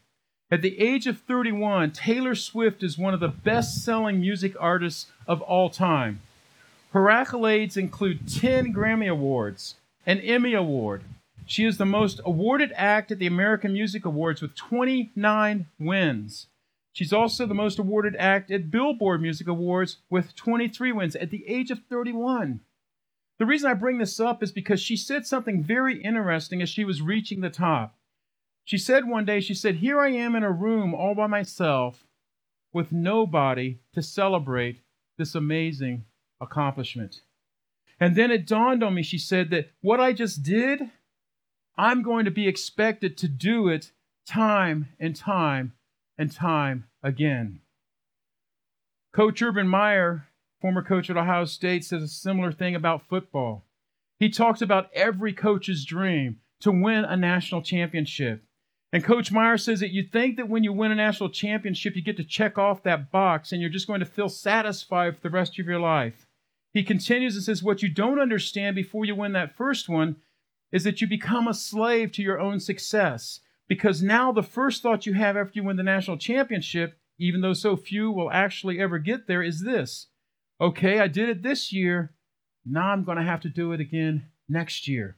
at 0.52 0.62
the 0.62 0.80
age 0.80 1.08
of 1.08 1.20
31, 1.22 1.92
Taylor 1.92 2.36
Swift 2.36 2.84
is 2.84 2.96
one 2.96 3.14
of 3.14 3.20
the 3.20 3.28
best 3.28 3.84
selling 3.84 4.22
music 4.22 4.56
artists 4.60 5.08
of 5.26 5.42
all 5.42 5.72
time. 5.72 6.22
Her 6.94 7.06
accolades 7.06 7.76
include 7.76 8.32
10 8.32 8.72
Grammy 8.72 9.10
Awards, 9.10 9.78
an 10.06 10.20
Emmy 10.20 10.54
Award. 10.54 11.04
She 11.44 11.66
is 11.66 11.80
the 11.80 11.88
most 11.88 12.22
awarded 12.24 12.72
act 12.76 13.12
at 13.12 13.18
the 13.18 13.26
American 13.26 13.74
Music 13.74 14.06
Awards 14.06 14.44
with 14.44 14.54
29 14.54 15.66
wins. 15.80 16.48
She's 16.92 17.12
also 17.12 17.48
the 17.48 17.56
most 17.56 17.80
awarded 17.80 18.16
act 18.18 18.52
at 18.52 18.70
Billboard 18.70 19.24
Music 19.24 19.48
Awards 19.48 19.98
with 20.12 20.36
23 20.36 20.92
wins 20.92 21.16
at 21.16 21.32
the 21.32 21.44
age 21.48 21.72
of 21.72 21.80
31. 21.90 22.60
The 23.40 23.46
reason 23.48 23.72
I 23.72 23.74
bring 23.74 23.98
this 23.98 24.20
up 24.20 24.44
is 24.44 24.52
because 24.52 24.80
she 24.80 24.96
said 24.96 25.26
something 25.26 25.64
very 25.64 26.00
interesting 26.00 26.62
as 26.62 26.70
she 26.70 26.86
was 26.86 27.02
reaching 27.02 27.42
the 27.42 27.50
top. 27.50 27.96
She 28.66 28.78
said 28.78 29.08
one 29.08 29.26
day, 29.26 29.40
she 29.40 29.56
said, 29.56 29.78
Here 29.78 30.00
I 30.00 30.10
am 30.10 30.36
in 30.36 30.44
a 30.44 30.52
room 30.52 30.94
all 30.94 31.16
by 31.16 31.26
myself 31.26 32.06
with 32.72 32.92
nobody 32.92 33.80
to 33.96 34.04
celebrate 34.04 34.82
this 35.18 35.34
amazing 35.34 36.06
accomplishment. 36.44 37.22
And 38.00 38.16
then 38.16 38.32
it 38.32 38.46
dawned 38.46 38.84
on 38.84 38.96
me, 38.96 39.04
she 39.04 39.18
said, 39.18 39.50
that 39.52 39.72
what 39.82 40.00
I 40.00 40.14
just 40.14 40.44
did, 40.44 40.92
I'm 41.78 42.04
going 42.04 42.26
to 42.26 42.32
be 42.32 42.48
expected 42.48 43.18
to 43.18 43.28
do 43.28 43.68
it 43.68 43.92
time 44.28 44.90
and 45.00 45.16
time 45.16 45.74
and 46.18 46.32
time 46.32 46.86
again. 47.02 47.60
Coach 49.14 49.42
Urban 49.42 49.68
Meyer, 49.68 50.28
former 50.60 50.82
coach 50.82 51.10
at 51.10 51.18
Ohio 51.18 51.46
State, 51.46 51.86
says 51.86 52.04
a 52.04 52.08
similar 52.08 52.52
thing 52.52 52.76
about 52.76 53.08
football. 53.08 53.64
He 54.20 54.30
talks 54.30 54.62
about 54.62 54.90
every 54.94 55.34
coach's 55.34 55.86
dream 55.86 56.40
to 56.62 56.72
win 56.72 57.06
a 57.06 57.18
national 57.18 57.62
championship. 57.62 58.44
And 58.92 59.04
Coach 59.04 59.32
Meyer 59.32 59.58
says 59.58 59.80
that 59.80 59.92
you 59.92 60.04
think 60.04 60.38
that 60.38 60.48
when 60.48 60.64
you 60.64 60.72
win 60.72 60.92
a 60.92 60.96
national 60.96 61.30
championship, 61.30 61.96
you 61.96 62.02
get 62.04 62.18
to 62.18 62.24
check 62.24 62.58
off 62.58 62.84
that 62.84 63.12
box 63.12 63.52
and 63.52 63.60
you're 63.60 63.70
just 63.70 63.88
going 63.88 64.00
to 64.00 64.06
feel 64.06 64.30
satisfied 64.30 65.16
for 65.16 65.22
the 65.22 65.30
rest 65.32 65.58
of 65.60 65.66
your 65.66 65.80
life. 65.80 66.28
He 66.74 66.84
continues 66.84 67.36
and 67.36 67.44
says, 67.44 67.62
What 67.62 67.84
you 67.84 67.90
don't 67.90 68.20
understand 68.20 68.76
before 68.76 69.06
you 69.06 69.16
win 69.16 69.34
that 69.34 69.56
first 69.56 69.88
one 69.88 70.18
is 70.72 70.84
that 70.84 71.02
you 71.02 71.08
become 71.08 71.48
a 71.48 71.54
slave 71.54 72.12
to 72.14 72.24
your 72.24 72.40
own 72.40 72.60
success. 72.60 73.42
Because 73.68 74.02
now 74.02 74.32
the 74.32 74.44
first 74.44 74.82
thought 74.82 75.06
you 75.06 75.14
have 75.14 75.38
after 75.38 75.54
you 75.56 75.64
win 75.64 75.78
the 75.78 75.84
national 75.84 76.18
championship, 76.18 77.00
even 77.20 77.42
though 77.42 77.54
so 77.54 77.78
few 77.78 78.12
will 78.12 78.32
actually 78.32 78.80
ever 78.80 78.98
get 78.98 79.28
there, 79.28 79.44
is 79.44 79.62
this 79.62 80.08
okay, 80.60 81.00
I 81.00 81.08
did 81.08 81.30
it 81.30 81.44
this 81.44 81.74
year. 81.74 82.14
Now 82.66 82.92
I'm 82.92 83.04
going 83.04 83.18
to 83.18 83.24
have 83.24 83.42
to 83.42 83.50
do 83.50 83.74
it 83.74 83.82
again 83.82 84.28
next 84.48 84.88
year. 84.88 85.18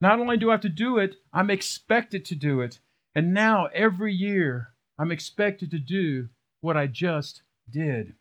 Not 0.00 0.18
only 0.18 0.36
do 0.36 0.50
I 0.50 0.54
have 0.54 0.62
to 0.62 0.68
do 0.68 0.98
it, 0.98 1.16
I'm 1.32 1.50
expected 1.50 2.24
to 2.26 2.34
do 2.34 2.60
it. 2.60 2.80
And 3.14 3.34
now, 3.34 3.68
every 3.74 4.14
year, 4.14 4.74
I'm 4.98 5.10
expected 5.10 5.70
to 5.72 5.78
do 5.78 6.28
what 6.60 6.76
I 6.76 6.86
just 6.86 7.42
did. 7.70 8.14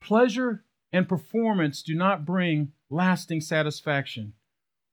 Pleasure 0.00 0.64
and 0.92 1.08
performance 1.08 1.82
do 1.82 1.94
not 1.94 2.24
bring 2.24 2.72
lasting 2.90 3.40
satisfaction. 3.40 4.32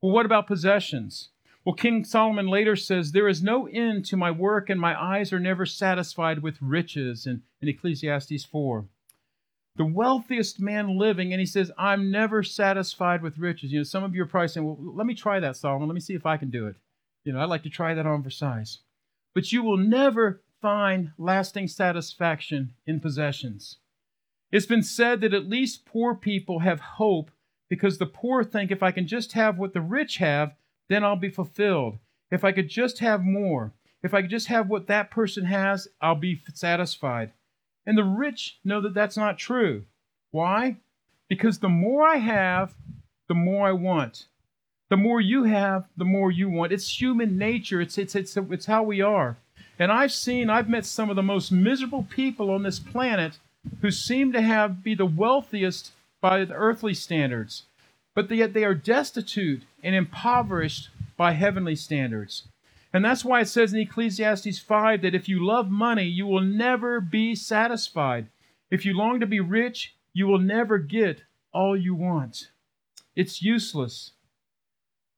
Well, 0.01 0.11
what 0.11 0.25
about 0.25 0.47
possessions? 0.47 1.29
Well, 1.63 1.75
King 1.75 2.03
Solomon 2.03 2.47
later 2.47 2.75
says, 2.75 3.11
There 3.11 3.27
is 3.27 3.41
no 3.41 3.65
end 3.67 4.05
to 4.05 4.17
my 4.17 4.29
work, 4.29 4.69
and 4.69 4.79
my 4.79 5.01
eyes 5.01 5.33
are 5.33 5.39
never 5.39 5.65
satisfied 5.65 6.43
with 6.43 6.61
riches, 6.61 7.25
in, 7.25 7.41
in 7.59 7.69
Ecclesiastes 7.69 8.45
4. 8.45 8.85
The 9.77 9.85
wealthiest 9.85 10.59
man 10.59 10.97
living, 10.97 11.33
and 11.33 11.39
he 11.39 11.45
says, 11.45 11.71
I'm 11.77 12.11
never 12.11 12.43
satisfied 12.43 13.23
with 13.23 13.39
riches. 13.39 13.71
You 13.71 13.79
know, 13.79 13.83
some 13.83 14.03
of 14.03 14.13
you 14.13 14.21
are 14.21 14.27
probably 14.27 14.49
saying, 14.49 14.65
Well, 14.65 14.77
let 14.79 15.07
me 15.07 15.15
try 15.15 15.39
that, 15.39 15.57
Solomon. 15.57 15.87
Let 15.87 15.95
me 15.95 16.01
see 16.01 16.13
if 16.13 16.25
I 16.25 16.37
can 16.37 16.51
do 16.51 16.67
it. 16.67 16.75
You 17.23 17.33
know, 17.33 17.39
I'd 17.41 17.49
like 17.49 17.63
to 17.63 17.69
try 17.69 17.95
that 17.95 18.05
on 18.05 18.21
for 18.21 18.29
size. 18.29 18.79
But 19.33 19.51
you 19.51 19.63
will 19.63 19.77
never 19.77 20.41
find 20.61 21.11
lasting 21.17 21.67
satisfaction 21.67 22.73
in 22.85 22.99
possessions. 22.99 23.77
It's 24.51 24.65
been 24.65 24.83
said 24.83 25.21
that 25.21 25.33
at 25.33 25.49
least 25.49 25.85
poor 25.85 26.15
people 26.15 26.59
have 26.59 26.79
hope 26.79 27.31
because 27.69 27.97
the 27.97 28.05
poor 28.05 28.43
think 28.43 28.71
if 28.71 28.83
I 28.83 28.91
can 28.91 29.07
just 29.07 29.33
have 29.33 29.57
what 29.57 29.73
the 29.73 29.81
rich 29.81 30.17
have, 30.17 30.53
then 30.87 31.03
I'll 31.03 31.15
be 31.15 31.29
fulfilled. 31.29 31.97
If 32.31 32.43
I 32.43 32.51
could 32.51 32.69
just 32.69 32.99
have 32.99 33.21
more, 33.23 33.71
if 34.03 34.13
I 34.13 34.21
could 34.21 34.29
just 34.29 34.47
have 34.47 34.69
what 34.69 34.87
that 34.87 35.09
person 35.09 35.45
has, 35.45 35.87
I'll 35.99 36.15
be 36.15 36.41
satisfied. 36.53 37.31
And 37.85 37.97
the 37.97 38.03
rich 38.03 38.59
know 38.63 38.81
that 38.81 38.93
that's 38.93 39.17
not 39.17 39.37
true. 39.37 39.85
Why? 40.31 40.77
Because 41.27 41.59
the 41.59 41.69
more 41.69 42.07
I 42.07 42.17
have, 42.17 42.75
the 43.27 43.35
more 43.35 43.67
I 43.67 43.71
want. 43.71 44.25
The 44.89 44.97
more 44.97 45.19
you 45.19 45.43
have, 45.45 45.87
the 45.97 46.05
more 46.05 46.31
you 46.31 46.49
want. 46.49 46.71
It's 46.71 47.01
human 47.01 47.37
nature. 47.37 47.81
It's, 47.81 47.97
it's, 47.97 48.15
it's, 48.15 48.37
it's 48.37 48.67
how 48.67 48.83
we 48.83 49.01
are. 49.01 49.37
And 49.79 49.91
I've 49.91 50.11
seen, 50.11 50.49
I've 50.49 50.69
met 50.69 50.85
some 50.85 51.09
of 51.09 51.15
the 51.15 51.23
most 51.23 51.51
miserable 51.51 52.03
people 52.09 52.51
on 52.51 52.63
this 52.63 52.79
planet 52.79 53.39
who 53.81 53.91
seem 53.91 54.31
to 54.33 54.41
have 54.41 54.83
be 54.83 54.95
the 54.95 55.05
wealthiest 55.05 55.91
by 56.21 56.43
the 56.43 56.53
earthly 56.53 56.93
standards, 56.93 57.63
but 58.13 58.31
yet 58.31 58.53
they 58.53 58.63
are 58.63 58.73
destitute 58.73 59.63
and 59.83 59.95
impoverished 59.95 60.89
by 61.17 61.33
heavenly 61.33 61.75
standards. 61.75 62.47
And 62.93 63.03
that's 63.03 63.25
why 63.25 63.41
it 63.41 63.47
says 63.47 63.73
in 63.73 63.79
Ecclesiastes 63.79 64.59
5 64.59 65.01
that 65.01 65.13
if 65.13 65.27
you 65.27 65.45
love 65.45 65.69
money, 65.69 66.05
you 66.05 66.25
will 66.25 66.41
never 66.41 67.01
be 67.01 67.35
satisfied. 67.35 68.27
If 68.71 68.85
you 68.85 68.97
long 68.97 69.19
to 69.19 69.25
be 69.25 69.39
rich, 69.39 69.95
you 70.13 70.27
will 70.27 70.39
never 70.39 70.77
get 70.77 71.23
all 71.53 71.75
you 71.75 71.93
want. 71.93 72.51
It's 73.15 73.41
useless. 73.41 74.11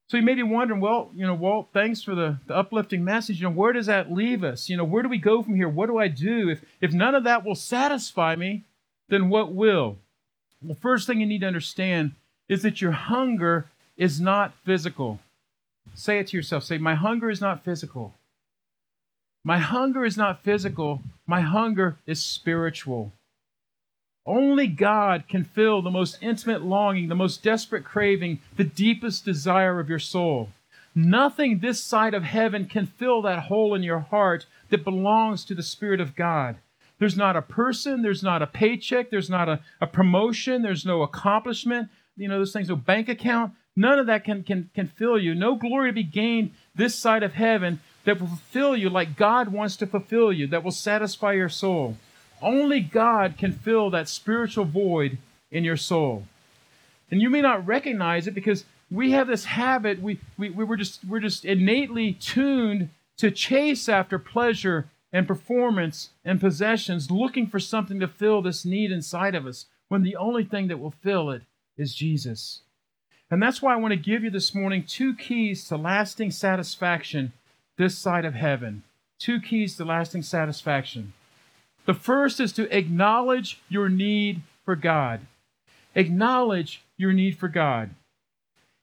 So 0.09 0.15
you 0.15 0.23
may 0.23 0.35
be 0.35 0.43
wondering, 0.43 0.79
well, 0.79 1.11
you 1.13 1.27
know, 1.27 1.33
Walt, 1.33 1.69
thanks 1.73 2.01
for 2.01 2.15
the, 2.15 2.37
the 2.47 2.55
uplifting 2.55 3.03
message. 3.03 3.41
You 3.41 3.49
know, 3.49 3.53
where 3.53 3.73
does 3.73 3.87
that 3.87 4.11
leave 4.11 4.43
us? 4.43 4.69
You 4.69 4.77
know, 4.77 4.85
where 4.85 5.03
do 5.03 5.09
we 5.09 5.17
go 5.17 5.43
from 5.43 5.55
here? 5.55 5.67
What 5.67 5.87
do 5.87 5.97
I 5.97 6.07
do? 6.07 6.49
If, 6.49 6.63
if 6.79 6.93
none 6.93 7.13
of 7.13 7.25
that 7.25 7.43
will 7.43 7.55
satisfy 7.55 8.35
me, 8.35 8.63
then 9.09 9.27
what 9.27 9.53
will? 9.53 9.97
Well, 10.61 10.77
first 10.79 11.07
thing 11.07 11.19
you 11.19 11.25
need 11.25 11.41
to 11.41 11.47
understand 11.47 12.13
is 12.47 12.61
that 12.63 12.81
your 12.81 12.93
hunger 12.93 13.67
is 13.97 14.21
not 14.21 14.53
physical. 14.63 15.19
Say 15.93 16.19
it 16.19 16.27
to 16.27 16.37
yourself. 16.37 16.63
Say, 16.63 16.77
My 16.77 16.95
hunger 16.95 17.29
is 17.29 17.41
not 17.41 17.65
physical. 17.65 18.13
My 19.43 19.57
hunger 19.57 20.05
is 20.05 20.17
not 20.17 20.43
physical. 20.43 21.01
My 21.25 21.41
hunger 21.41 21.97
is 22.05 22.23
spiritual. 22.23 23.11
Only 24.27 24.67
God 24.67 25.23
can 25.29 25.45
fill 25.45 25.81
the 25.81 25.89
most 25.89 26.17
intimate 26.21 26.61
longing, 26.61 27.07
the 27.07 27.15
most 27.15 27.41
desperate 27.41 27.85
craving, 27.85 28.41
the 28.57 28.65
deepest 28.65 29.23
desire 29.23 29.79
of 29.79 29.87
your 29.87 29.99
soul. 29.99 30.49
Nothing 30.93 31.59
this 31.59 31.79
side 31.79 32.13
of 32.13 32.23
heaven 32.23 32.65
can 32.65 32.85
fill 32.85 33.21
that 33.21 33.43
hole 33.43 33.73
in 33.73 33.83
your 33.83 33.99
heart 33.99 34.45
that 34.69 34.83
belongs 34.83 35.45
to 35.45 35.55
the 35.55 35.63
Spirit 35.63 36.01
of 36.01 36.15
God. 36.15 36.57
There's 36.99 37.15
not 37.15 37.37
a 37.37 37.41
person, 37.41 38.01
there's 38.01 38.23
not 38.23 38.41
a 38.41 38.47
paycheck, 38.47 39.11
there's 39.11 39.29
not 39.29 39.47
a, 39.47 39.61
a 39.79 39.87
promotion, 39.87 40.61
there's 40.61 40.85
no 40.85 41.03
accomplishment, 41.03 41.89
you 42.17 42.27
know, 42.27 42.39
those 42.39 42.51
things, 42.51 42.67
no 42.67 42.75
bank 42.75 43.07
account. 43.07 43.53
None 43.75 43.99
of 43.99 44.07
that 44.07 44.23
can, 44.23 44.43
can, 44.43 44.71
can 44.73 44.87
fill 44.87 45.19
you. 45.19 45.35
No 45.35 45.55
glory 45.55 45.89
to 45.89 45.93
be 45.93 46.03
gained 46.03 46.51
this 46.75 46.95
side 46.95 47.23
of 47.23 47.35
heaven 47.35 47.79
that 48.03 48.19
will 48.19 48.27
fulfill 48.27 48.75
you 48.75 48.89
like 48.89 49.15
God 49.15 49.49
wants 49.49 49.77
to 49.77 49.87
fulfill 49.87 50.33
you, 50.33 50.47
that 50.47 50.63
will 50.63 50.71
satisfy 50.71 51.33
your 51.33 51.49
soul. 51.49 51.95
Only 52.41 52.79
God 52.79 53.35
can 53.37 53.51
fill 53.51 53.89
that 53.89 54.09
spiritual 54.09 54.65
void 54.65 55.17
in 55.51 55.63
your 55.63 55.77
soul. 55.77 56.23
And 57.09 57.21
you 57.21 57.29
may 57.29 57.41
not 57.41 57.65
recognize 57.65 58.27
it 58.27 58.35
because 58.35 58.65
we 58.91 59.11
have 59.11 59.27
this 59.27 59.45
habit, 59.45 60.01
we, 60.01 60.19
we, 60.37 60.49
we 60.49 60.63
were 60.63 60.77
just, 60.77 61.03
we're 61.05 61.19
just 61.19 61.45
innately 61.45 62.13
tuned 62.13 62.89
to 63.17 63.31
chase 63.31 63.89
after 63.89 64.19
pleasure 64.19 64.89
and 65.11 65.27
performance 65.27 66.09
and 66.23 66.39
possessions, 66.39 67.09
looking 67.09 67.47
for 67.47 67.59
something 67.59 67.99
to 67.99 68.07
fill 68.07 68.41
this 68.41 68.65
need 68.65 68.91
inside 68.91 69.35
of 69.35 69.45
us, 69.45 69.65
when 69.87 70.03
the 70.03 70.15
only 70.15 70.43
thing 70.43 70.67
that 70.67 70.79
will 70.79 70.91
fill 70.91 71.29
it 71.29 71.41
is 71.77 71.95
Jesus. 71.95 72.61
And 73.31 73.41
that's 73.41 73.61
why 73.61 73.73
I 73.73 73.77
want 73.77 73.91
to 73.91 73.97
give 73.97 74.23
you 74.23 74.29
this 74.29 74.53
morning 74.53 74.83
two 74.83 75.15
keys 75.15 75.67
to 75.67 75.77
lasting 75.77 76.31
satisfaction 76.31 77.33
this 77.77 77.97
side 77.97 78.25
of 78.25 78.33
heaven. 78.33 78.83
Two 79.19 79.39
keys 79.39 79.75
to 79.77 79.85
lasting 79.85 80.23
satisfaction. 80.23 81.13
The 81.87 81.93
first 81.93 82.41
is 82.41 82.51
to 82.53 82.77
acknowledge 82.77 83.61
your 83.69 83.87
need 83.87 84.41
for 84.65 84.75
God. 84.75 85.21
Acknowledge 85.95 86.83
your 86.97 87.13
need 87.13 87.37
for 87.37 87.47
God. 87.47 87.91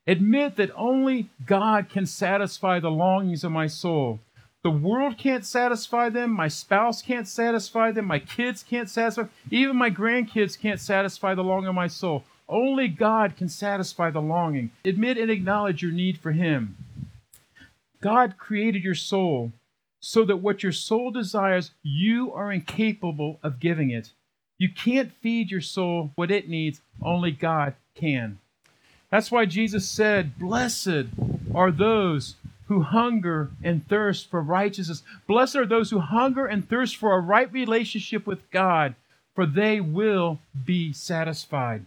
Admit 0.06 0.56
that 0.56 0.70
only 0.74 1.28
God 1.44 1.90
can 1.90 2.06
satisfy 2.06 2.80
the 2.80 2.90
longings 2.90 3.44
of 3.44 3.52
my 3.52 3.66
soul. 3.66 4.20
The 4.62 4.70
world 4.70 5.18
can't 5.18 5.44
satisfy 5.44 6.08
them. 6.08 6.30
My 6.30 6.48
spouse 6.48 7.02
can't 7.02 7.28
satisfy 7.28 7.92
them. 7.92 8.06
My 8.06 8.18
kids 8.18 8.62
can't 8.62 8.88
satisfy. 8.88 9.24
Even 9.50 9.76
my 9.76 9.90
grandkids 9.90 10.58
can't 10.58 10.80
satisfy 10.80 11.34
the 11.34 11.44
longing 11.44 11.68
of 11.68 11.74
my 11.74 11.88
soul. 11.88 12.24
Only 12.48 12.88
God 12.88 13.36
can 13.36 13.50
satisfy 13.50 14.10
the 14.10 14.22
longing. 14.22 14.70
Admit 14.86 15.18
and 15.18 15.30
acknowledge 15.30 15.82
your 15.82 15.92
need 15.92 16.16
for 16.16 16.32
Him. 16.32 16.76
God 18.00 18.38
created 18.38 18.82
your 18.82 18.94
soul 18.94 19.52
so 20.04 20.22
that 20.22 20.36
what 20.36 20.62
your 20.62 20.70
soul 20.70 21.10
desires, 21.10 21.70
you 21.82 22.30
are 22.34 22.52
incapable 22.52 23.38
of 23.42 23.58
giving 23.58 23.90
it. 23.90 24.10
You 24.58 24.68
can't 24.68 25.10
feed 25.10 25.50
your 25.50 25.62
soul 25.62 26.12
what 26.14 26.30
it 26.30 26.46
needs, 26.46 26.82
only 27.00 27.30
God 27.30 27.74
can. 27.94 28.38
That's 29.10 29.30
why 29.30 29.46
Jesus 29.46 29.88
said, 29.88 30.38
Blessed 30.38 31.06
are 31.54 31.70
those 31.70 32.34
who 32.66 32.82
hunger 32.82 33.50
and 33.62 33.88
thirst 33.88 34.30
for 34.30 34.42
righteousness. 34.42 35.02
Blessed 35.26 35.56
are 35.56 35.66
those 35.66 35.90
who 35.90 36.00
hunger 36.00 36.44
and 36.44 36.68
thirst 36.68 36.96
for 36.96 37.14
a 37.14 37.20
right 37.20 37.50
relationship 37.50 38.26
with 38.26 38.50
God, 38.50 38.94
for 39.34 39.46
they 39.46 39.80
will 39.80 40.38
be 40.66 40.92
satisfied. 40.92 41.86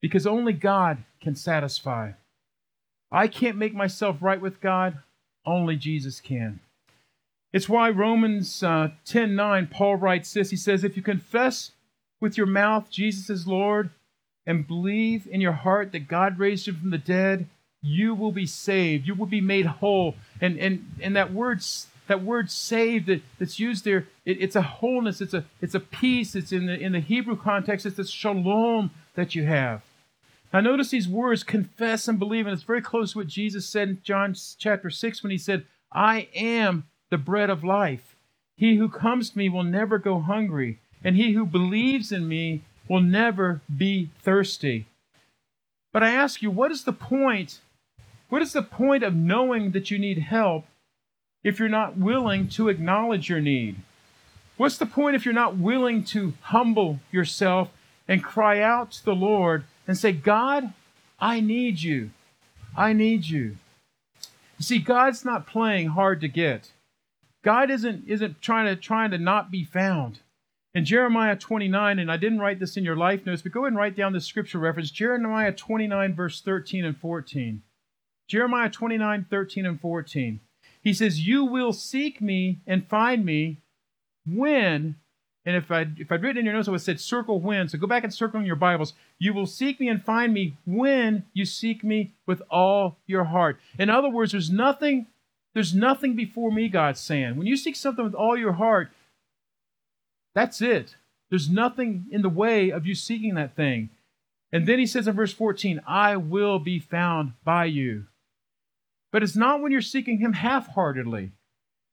Because 0.00 0.26
only 0.26 0.52
God 0.52 0.98
can 1.20 1.34
satisfy. 1.34 2.12
I 3.10 3.26
can't 3.26 3.56
make 3.56 3.74
myself 3.74 4.18
right 4.20 4.40
with 4.40 4.60
God, 4.60 4.98
only 5.44 5.74
Jesus 5.74 6.20
can. 6.20 6.60
It's 7.56 7.70
why 7.70 7.88
Romans 7.88 8.62
uh, 8.62 8.90
10 9.06 9.34
9, 9.34 9.68
Paul 9.68 9.96
writes 9.96 10.34
this. 10.34 10.50
He 10.50 10.58
says, 10.58 10.84
If 10.84 10.94
you 10.94 11.02
confess 11.02 11.70
with 12.20 12.36
your 12.36 12.46
mouth 12.46 12.90
Jesus 12.90 13.30
is 13.30 13.46
Lord 13.46 13.88
and 14.44 14.66
believe 14.66 15.26
in 15.26 15.40
your 15.40 15.52
heart 15.52 15.90
that 15.92 16.06
God 16.06 16.38
raised 16.38 16.68
him 16.68 16.76
from 16.76 16.90
the 16.90 16.98
dead, 16.98 17.46
you 17.80 18.14
will 18.14 18.30
be 18.30 18.44
saved. 18.44 19.06
You 19.06 19.14
will 19.14 19.24
be 19.24 19.40
made 19.40 19.64
whole. 19.64 20.16
And, 20.38 20.58
and, 20.58 20.96
and 21.00 21.16
that 21.16 21.32
word 21.32 21.64
that 22.08 22.22
word 22.22 22.50
saved 22.50 23.06
that, 23.06 23.22
that's 23.38 23.58
used 23.58 23.86
there, 23.86 24.06
it, 24.26 24.36
it's 24.38 24.54
a 24.54 24.60
wholeness, 24.60 25.22
it's 25.22 25.32
a, 25.32 25.46
it's 25.62 25.74
a 25.74 25.80
peace. 25.80 26.34
It's 26.34 26.52
in 26.52 26.66
the, 26.66 26.78
in 26.78 26.92
the 26.92 27.00
Hebrew 27.00 27.36
context, 27.36 27.86
it's 27.86 27.96
the 27.96 28.04
shalom 28.04 28.90
that 29.14 29.34
you 29.34 29.44
have. 29.46 29.80
Now, 30.52 30.60
notice 30.60 30.90
these 30.90 31.08
words 31.08 31.42
confess 31.42 32.06
and 32.06 32.18
believe, 32.18 32.46
and 32.46 32.52
it's 32.52 32.64
very 32.64 32.82
close 32.82 33.12
to 33.12 33.18
what 33.20 33.28
Jesus 33.28 33.66
said 33.66 33.88
in 33.88 34.02
John 34.02 34.34
chapter 34.58 34.90
6 34.90 35.22
when 35.22 35.30
he 35.30 35.38
said, 35.38 35.64
I 35.90 36.28
am 36.34 36.84
the 37.16 37.22
bread 37.22 37.48
of 37.48 37.64
life. 37.64 38.14
He 38.58 38.76
who 38.76 38.90
comes 38.90 39.30
to 39.30 39.38
me 39.38 39.48
will 39.48 39.62
never 39.62 39.96
go 39.96 40.20
hungry, 40.20 40.80
and 41.02 41.16
he 41.16 41.32
who 41.32 41.46
believes 41.46 42.12
in 42.12 42.28
me 42.28 42.60
will 42.90 43.00
never 43.00 43.62
be 43.74 44.10
thirsty. 44.22 44.84
But 45.94 46.02
I 46.02 46.10
ask 46.10 46.42
you, 46.42 46.50
what 46.50 46.70
is 46.70 46.84
the 46.84 46.92
point? 46.92 47.62
What 48.28 48.42
is 48.42 48.52
the 48.52 48.60
point 48.62 49.02
of 49.02 49.14
knowing 49.14 49.70
that 49.70 49.90
you 49.90 49.98
need 49.98 50.18
help 50.18 50.66
if 51.42 51.58
you're 51.58 51.70
not 51.70 51.96
willing 51.96 52.48
to 52.48 52.68
acknowledge 52.68 53.30
your 53.30 53.40
need? 53.40 53.76
What's 54.58 54.76
the 54.76 54.84
point 54.84 55.16
if 55.16 55.24
you're 55.24 55.32
not 55.32 55.56
willing 55.56 56.04
to 56.12 56.34
humble 56.42 57.00
yourself 57.10 57.70
and 58.06 58.22
cry 58.22 58.60
out 58.60 58.90
to 58.92 59.04
the 59.06 59.14
Lord 59.14 59.64
and 59.88 59.96
say, 59.96 60.12
God, 60.12 60.74
I 61.18 61.40
need 61.40 61.80
you. 61.80 62.10
I 62.76 62.92
need 62.92 63.24
you. 63.24 63.56
You 64.58 64.64
see, 64.64 64.80
God's 64.80 65.24
not 65.24 65.46
playing 65.46 65.88
hard 65.88 66.20
to 66.20 66.28
get. 66.28 66.72
God 67.46 67.70
isn't, 67.70 68.08
isn't 68.08 68.42
trying 68.42 68.66
to 68.66 68.74
trying 68.74 69.12
to 69.12 69.18
not 69.18 69.52
be 69.52 69.62
found. 69.62 70.18
In 70.74 70.84
Jeremiah 70.84 71.36
29, 71.36 72.00
and 72.00 72.10
I 72.10 72.16
didn't 72.16 72.40
write 72.40 72.58
this 72.58 72.76
in 72.76 72.82
your 72.82 72.96
life 72.96 73.24
notes, 73.24 73.40
but 73.40 73.52
go 73.52 73.60
ahead 73.60 73.68
and 73.68 73.76
write 73.76 73.96
down 73.96 74.12
the 74.12 74.20
scripture 74.20 74.58
reference. 74.58 74.90
Jeremiah 74.90 75.52
29, 75.52 76.12
verse 76.16 76.40
13 76.40 76.84
and 76.84 76.98
14. 76.98 77.62
Jeremiah 78.26 78.68
29, 78.68 79.26
13 79.30 79.64
and 79.64 79.80
14. 79.80 80.40
He 80.82 80.92
says, 80.92 81.24
You 81.24 81.44
will 81.44 81.72
seek 81.72 82.20
me 82.20 82.58
and 82.66 82.88
find 82.88 83.24
me 83.24 83.58
when 84.26 84.96
and 85.46 85.54
if 85.54 85.70
I'd, 85.70 86.00
if 86.00 86.10
I'd 86.10 86.22
written 86.22 86.38
in 86.38 86.44
your 86.44 86.54
notes, 86.54 86.66
I 86.66 86.72
would 86.72 86.78
have 86.78 86.84
said 86.84 87.00
circle 87.00 87.38
when. 87.38 87.68
So 87.68 87.78
go 87.78 87.86
back 87.86 88.02
and 88.02 88.12
circle 88.12 88.40
in 88.40 88.46
your 88.46 88.56
Bibles. 88.56 88.94
You 89.20 89.32
will 89.32 89.46
seek 89.46 89.78
me 89.78 89.88
and 89.88 90.04
find 90.04 90.34
me 90.34 90.56
when 90.66 91.24
you 91.32 91.44
seek 91.44 91.84
me 91.84 92.14
with 92.26 92.42
all 92.50 92.98
your 93.06 93.22
heart. 93.22 93.60
In 93.78 93.88
other 93.88 94.10
words, 94.10 94.32
there's 94.32 94.50
nothing, 94.50 95.06
there's 95.56 95.74
nothing 95.74 96.14
before 96.14 96.52
me, 96.52 96.68
God's 96.68 97.00
saying. 97.00 97.36
When 97.36 97.46
you 97.46 97.56
seek 97.56 97.76
something 97.76 98.04
with 98.04 98.12
all 98.12 98.36
your 98.36 98.52
heart, 98.52 98.90
that's 100.34 100.60
it. 100.60 100.96
There's 101.30 101.48
nothing 101.48 102.04
in 102.10 102.20
the 102.20 102.28
way 102.28 102.68
of 102.68 102.84
you 102.86 102.94
seeking 102.94 103.36
that 103.36 103.56
thing. 103.56 103.88
And 104.52 104.66
then 104.66 104.78
he 104.78 104.84
says 104.86 105.08
in 105.08 105.16
verse 105.16 105.32
14, 105.32 105.80
I 105.86 106.16
will 106.16 106.58
be 106.58 106.78
found 106.78 107.32
by 107.42 107.64
you. 107.64 108.04
But 109.12 109.22
it's 109.22 109.34
not 109.34 109.62
when 109.62 109.72
you're 109.72 109.80
seeking 109.80 110.18
him 110.18 110.34
half 110.34 110.74
heartedly. 110.74 111.30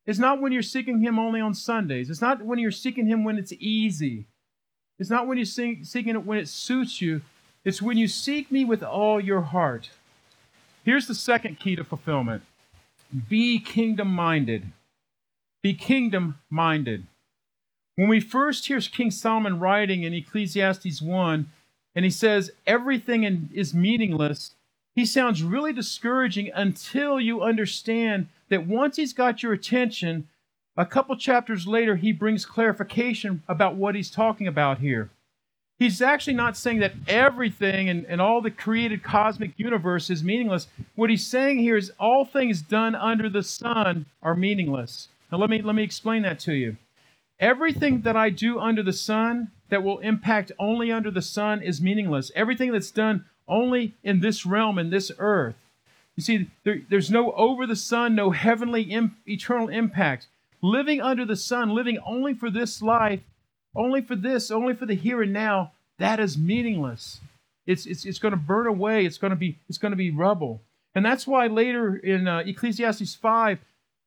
It's 0.06 0.19
not 0.19 0.41
when 0.41 0.52
you're 0.52 0.62
seeking 0.62 0.99
Him 0.99 1.17
only 1.17 1.39
on 1.39 1.54
Sundays. 1.54 2.10
It's 2.10 2.19
not 2.19 2.43
when 2.43 2.60
you're 2.60 2.69
seeking 2.69 3.08
Him 3.08 3.23
when 3.23 3.38
it's 3.38 3.54
easy. 3.54 4.26
It's 4.99 5.10
not 5.10 5.26
when 5.26 5.38
you're 5.38 5.45
seeking 5.45 6.10
it 6.10 6.26
when 6.26 6.38
it 6.38 6.49
suits 6.49 7.02
you. 7.02 7.21
It's 7.63 7.82
when 7.82 7.97
you 7.97 8.10
seek 8.10 8.52
me 8.52 8.65
with 8.65 8.84
all 8.84 9.21
your 9.21 9.39
heart. 9.39 9.91
Here's 10.84 11.08
the 11.08 11.15
second 11.15 11.60
key 11.60 11.78
to 11.78 11.86
fulfillment 11.86 12.43
be 13.30 13.60
kingdom 13.60 14.10
minded. 14.10 14.71
Be 15.62 15.73
kingdom 15.73 16.39
minded. 16.49 17.06
When 17.95 18.08
we 18.08 18.19
first 18.19 18.67
hear 18.67 18.80
King 18.82 19.12
Solomon 19.12 19.60
writing 19.60 20.04
in 20.04 20.13
Ecclesiastes 20.13 21.02
1, 21.02 21.49
and 21.95 22.06
he 22.06 22.12
says 22.12 22.52
everything 22.65 23.49
is 23.54 23.73
meaningless, 23.73 24.56
he 24.95 25.06
sounds 25.06 25.43
really 25.43 25.73
discouraging 25.73 26.52
until 26.54 27.19
you 27.19 27.41
understand 27.41 28.28
that 28.49 28.67
once 28.67 28.95
he's 28.95 29.13
got 29.13 29.43
your 29.43 29.54
attention, 29.54 30.28
a 30.76 30.86
couple 30.86 31.15
chapters 31.15 31.67
later, 31.67 31.95
he 31.95 32.12
brings 32.12 32.45
clarification 32.45 33.43
about 33.47 33.76
what 33.76 33.95
he's 33.95 34.10
talking 34.10 34.47
about 34.47 34.80
here. 34.80 35.10
He's 35.79 36.01
actually 36.01 36.36
not 36.36 36.55
saying 36.55 36.79
that 36.79 36.93
everything 37.07 37.89
and, 37.89 38.05
and 38.05 38.21
all 38.21 38.41
the 38.41 38.51
created 38.51 39.03
cosmic 39.03 39.57
universe 39.57 40.09
is 40.09 40.23
meaningless. 40.23 40.67
What 40.95 41.09
he's 41.09 41.25
saying 41.25 41.59
here 41.59 41.75
is 41.75 41.91
all 41.99 42.25
things 42.25 42.62
done 42.62 42.95
under 42.95 43.29
the 43.29 43.43
sun 43.43 44.05
are 44.21 44.36
meaningless. 44.36 45.09
Now, 45.31 45.39
let 45.39 45.49
me, 45.49 45.62
let 45.62 45.75
me 45.75 45.83
explain 45.83 46.21
that 46.21 46.39
to 46.41 46.53
you. 46.53 46.77
Everything 47.39 48.01
that 48.01 48.15
I 48.15 48.29
do 48.29 48.59
under 48.59 48.83
the 48.83 48.93
sun 48.93 49.51
that 49.69 49.83
will 49.83 49.99
impact 49.99 50.51
only 50.59 50.91
under 50.91 51.09
the 51.09 51.21
sun 51.21 51.62
is 51.62 51.81
meaningless. 51.81 52.31
Everything 52.36 52.71
that's 52.71 52.91
done 52.91 53.25
only 53.47 53.95
in 54.03 54.19
this 54.19 54.45
realm, 54.45 54.77
in 54.77 54.91
this 54.91 55.12
earth, 55.17 55.55
you 56.15 56.23
see, 56.23 56.49
there, 56.63 56.81
there's 56.89 57.09
no 57.09 57.31
over 57.31 57.65
the 57.65 57.75
sun, 57.75 58.15
no 58.15 58.31
heavenly 58.31 59.12
eternal 59.27 59.67
impact. 59.67 60.27
Living 60.62 61.01
under 61.01 61.25
the 61.25 61.36
sun, 61.36 61.69
living 61.71 61.97
only 62.05 62.33
for 62.33 62.49
this 62.49 62.81
life, 62.81 63.21
only 63.75 64.01
for 64.01 64.15
this, 64.15 64.51
only 64.51 64.73
for 64.73 64.86
the 64.86 64.95
here 64.95 65.21
and 65.21 65.33
now, 65.33 65.71
that 65.99 66.19
is 66.19 66.38
meaningless. 66.38 67.19
It's, 67.65 67.86
it's, 67.86 68.05
it's 68.05 68.19
going 68.19 68.33
to 68.33 68.38
burn 68.38 68.67
away. 68.67 69.05
It's 69.05 69.17
going 69.17 69.31
to 69.31 69.38
be 69.38 69.57
it's 69.69 69.77
going 69.77 69.91
to 69.91 69.97
be 69.97 70.12
rubble. 70.12 70.62
And 70.95 71.05
that's 71.05 71.25
why 71.25 71.47
later 71.47 71.95
in 71.95 72.27
uh, 72.27 72.43
Ecclesiastes 72.45 73.15
5, 73.15 73.59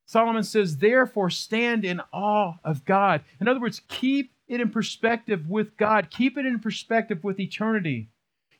Solomon 0.04 0.44
says, 0.44 0.76
Therefore 0.76 1.30
stand 1.30 1.84
in 1.84 2.00
awe 2.12 2.54
of 2.62 2.84
God. 2.84 3.22
In 3.40 3.48
other 3.48 3.60
words, 3.60 3.82
keep 3.88 4.30
it 4.46 4.60
in 4.60 4.70
perspective 4.70 5.48
with 5.48 5.76
God, 5.76 6.10
keep 6.10 6.38
it 6.38 6.46
in 6.46 6.60
perspective 6.60 7.24
with 7.24 7.40
eternity. 7.40 8.08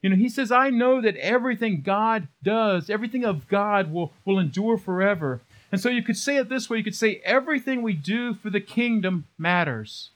You 0.03 0.11
know, 0.11 0.17
he 0.17 0.29
says, 0.29 0.53
I 0.53 0.71
know 0.71 1.01
that 1.01 1.17
everything 1.17 1.83
God 1.83 2.29
does, 2.43 2.91
everything 2.91 3.25
of 3.25 3.49
God 3.49 3.93
will, 3.93 4.13
will 4.25 4.39
endure 4.39 4.77
forever. 4.77 5.41
And 5.73 5.81
so 5.81 5.89
you 5.89 6.03
could 6.03 6.17
say 6.17 6.37
it 6.37 6.49
this 6.49 6.69
way 6.69 6.79
you 6.79 6.85
could 6.85 6.95
say, 6.95 7.21
everything 7.25 7.83
we 7.83 7.93
do 7.93 8.35
for 8.35 8.51
the 8.51 8.61
kingdom 8.61 9.27
matters. 9.39 10.11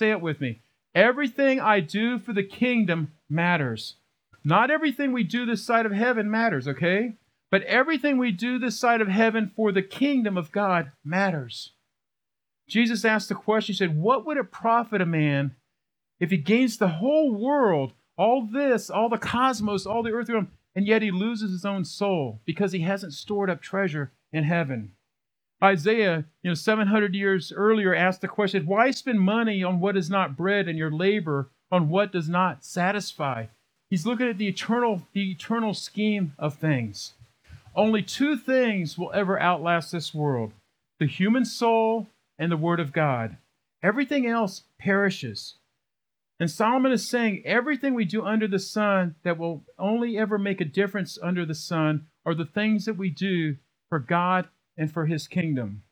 Say 0.00 0.12
it 0.12 0.22
with 0.22 0.40
me. 0.40 0.62
Everything 0.94 1.60
I 1.60 1.80
do 1.80 2.18
for 2.18 2.32
the 2.32 2.42
kingdom 2.42 3.12
matters. 3.28 3.96
Not 4.42 4.70
everything 4.70 5.12
we 5.12 5.24
do 5.24 5.44
this 5.44 5.62
side 5.62 5.84
of 5.84 5.92
heaven 5.92 6.30
matters, 6.30 6.66
okay? 6.66 7.16
But 7.50 7.64
everything 7.64 8.16
we 8.16 8.32
do 8.32 8.58
this 8.58 8.80
side 8.80 9.02
of 9.02 9.08
heaven 9.08 9.52
for 9.54 9.72
the 9.72 9.82
kingdom 9.82 10.38
of 10.38 10.52
God 10.52 10.92
matters. 11.04 11.72
Jesus 12.66 13.04
asked 13.04 13.28
the 13.28 13.34
question, 13.34 13.74
He 13.74 13.76
said, 13.76 13.94
What 13.94 14.24
would 14.24 14.38
it 14.38 14.50
profit 14.50 15.02
a 15.02 15.06
man 15.06 15.54
if 16.18 16.30
he 16.30 16.38
gains 16.38 16.78
the 16.78 16.88
whole 16.88 17.34
world 17.34 17.92
all 18.16 18.48
this, 18.50 18.88
all 18.88 19.10
the 19.10 19.18
cosmos, 19.18 19.84
all 19.84 20.02
the 20.02 20.12
earth 20.12 20.30
and 20.30 20.86
yet 20.86 21.02
he 21.02 21.10
loses 21.10 21.50
his 21.50 21.66
own 21.66 21.84
soul 21.84 22.40
because 22.46 22.72
he 22.72 22.80
hasn't 22.80 23.12
stored 23.12 23.50
up 23.50 23.60
treasure 23.60 24.12
in 24.32 24.44
heaven. 24.44 24.92
Isaiah, 25.62 26.24
you 26.42 26.50
know, 26.50 26.54
700 26.54 27.14
years 27.14 27.52
earlier 27.54 27.94
asked 27.94 28.22
the 28.22 28.28
question, 28.28 28.66
why 28.66 28.90
spend 28.90 29.20
money 29.20 29.62
on 29.62 29.80
what 29.80 29.96
is 29.96 30.08
not 30.08 30.36
bread 30.36 30.68
and 30.68 30.78
your 30.78 30.90
labor 30.90 31.50
on 31.70 31.88
what 31.88 32.12
does 32.12 32.28
not 32.28 32.64
satisfy? 32.64 33.46
He's 33.90 34.06
looking 34.06 34.28
at 34.28 34.38
the 34.38 34.48
eternal, 34.48 35.02
the 35.12 35.32
eternal 35.32 35.74
scheme 35.74 36.32
of 36.38 36.54
things. 36.54 37.12
Only 37.74 38.02
two 38.02 38.36
things 38.36 38.96
will 38.96 39.12
ever 39.12 39.40
outlast 39.40 39.92
this 39.92 40.14
world 40.14 40.52
the 40.98 41.06
human 41.06 41.46
soul 41.46 42.08
and 42.38 42.52
the 42.52 42.56
Word 42.56 42.78
of 42.78 42.92
God. 42.92 43.38
Everything 43.82 44.26
else 44.26 44.64
perishes. 44.78 45.54
And 46.38 46.50
Solomon 46.50 46.92
is 46.92 47.08
saying 47.08 47.42
everything 47.46 47.94
we 47.94 48.04
do 48.04 48.22
under 48.22 48.46
the 48.46 48.58
sun 48.58 49.14
that 49.22 49.38
will 49.38 49.62
only 49.78 50.18
ever 50.18 50.38
make 50.38 50.60
a 50.60 50.66
difference 50.66 51.18
under 51.22 51.46
the 51.46 51.54
sun 51.54 52.06
are 52.26 52.34
the 52.34 52.44
things 52.44 52.84
that 52.84 52.98
we 52.98 53.08
do 53.08 53.56
for 53.88 53.98
God 53.98 54.48
and 54.80 54.90
for 54.90 55.04
his 55.04 55.28
kingdom. 55.28 55.82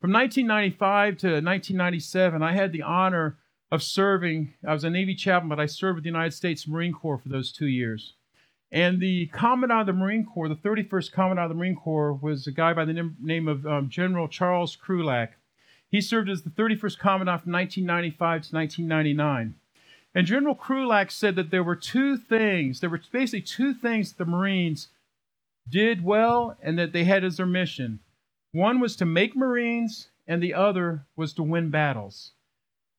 From 0.00 0.10
1995 0.12 1.18
to 1.18 1.26
1997, 1.26 2.42
I 2.42 2.52
had 2.52 2.72
the 2.72 2.82
honor 2.82 3.36
of 3.70 3.82
serving. 3.82 4.54
I 4.66 4.72
was 4.72 4.84
a 4.84 4.90
Navy 4.90 5.14
chaplain, 5.14 5.50
but 5.50 5.60
I 5.60 5.66
served 5.66 5.96
with 5.96 6.04
the 6.04 6.10
United 6.10 6.32
States 6.32 6.66
Marine 6.66 6.94
Corps 6.94 7.18
for 7.18 7.28
those 7.28 7.52
two 7.52 7.66
years. 7.66 8.14
And 8.72 9.00
the 9.00 9.26
Commandant 9.26 9.82
of 9.82 9.86
the 9.86 9.92
Marine 9.92 10.24
Corps, 10.24 10.48
the 10.48 10.56
31st 10.56 11.12
Commandant 11.12 11.50
of 11.50 11.56
the 11.56 11.60
Marine 11.60 11.76
Corps, 11.76 12.14
was 12.14 12.46
a 12.46 12.52
guy 12.52 12.72
by 12.72 12.86
the 12.86 13.12
name 13.20 13.48
of 13.48 13.66
um, 13.66 13.90
General 13.90 14.28
Charles 14.28 14.76
Krulak. 14.76 15.32
He 15.88 16.00
served 16.00 16.30
as 16.30 16.42
the 16.42 16.50
31st 16.50 16.98
Commandant 16.98 17.42
from 17.42 17.52
1995 17.52 18.18
to 18.18 18.54
1999. 18.56 19.54
And 20.14 20.26
General 20.26 20.56
Krulak 20.56 21.10
said 21.10 21.36
that 21.36 21.50
there 21.50 21.62
were 21.62 21.76
two 21.76 22.16
things, 22.16 22.80
there 22.80 22.90
were 22.90 23.00
basically 23.12 23.42
two 23.42 23.74
things 23.74 24.14
the 24.14 24.24
Marines 24.24 24.88
did 25.68 26.04
well 26.04 26.56
and 26.62 26.78
that 26.78 26.92
they 26.92 27.04
had 27.04 27.24
as 27.24 27.36
their 27.36 27.46
mission. 27.46 28.00
One 28.52 28.80
was 28.80 28.96
to 28.96 29.04
make 29.04 29.34
Marines, 29.34 30.08
and 30.26 30.42
the 30.42 30.54
other 30.54 31.06
was 31.16 31.32
to 31.34 31.42
win 31.42 31.70
battles. 31.70 32.32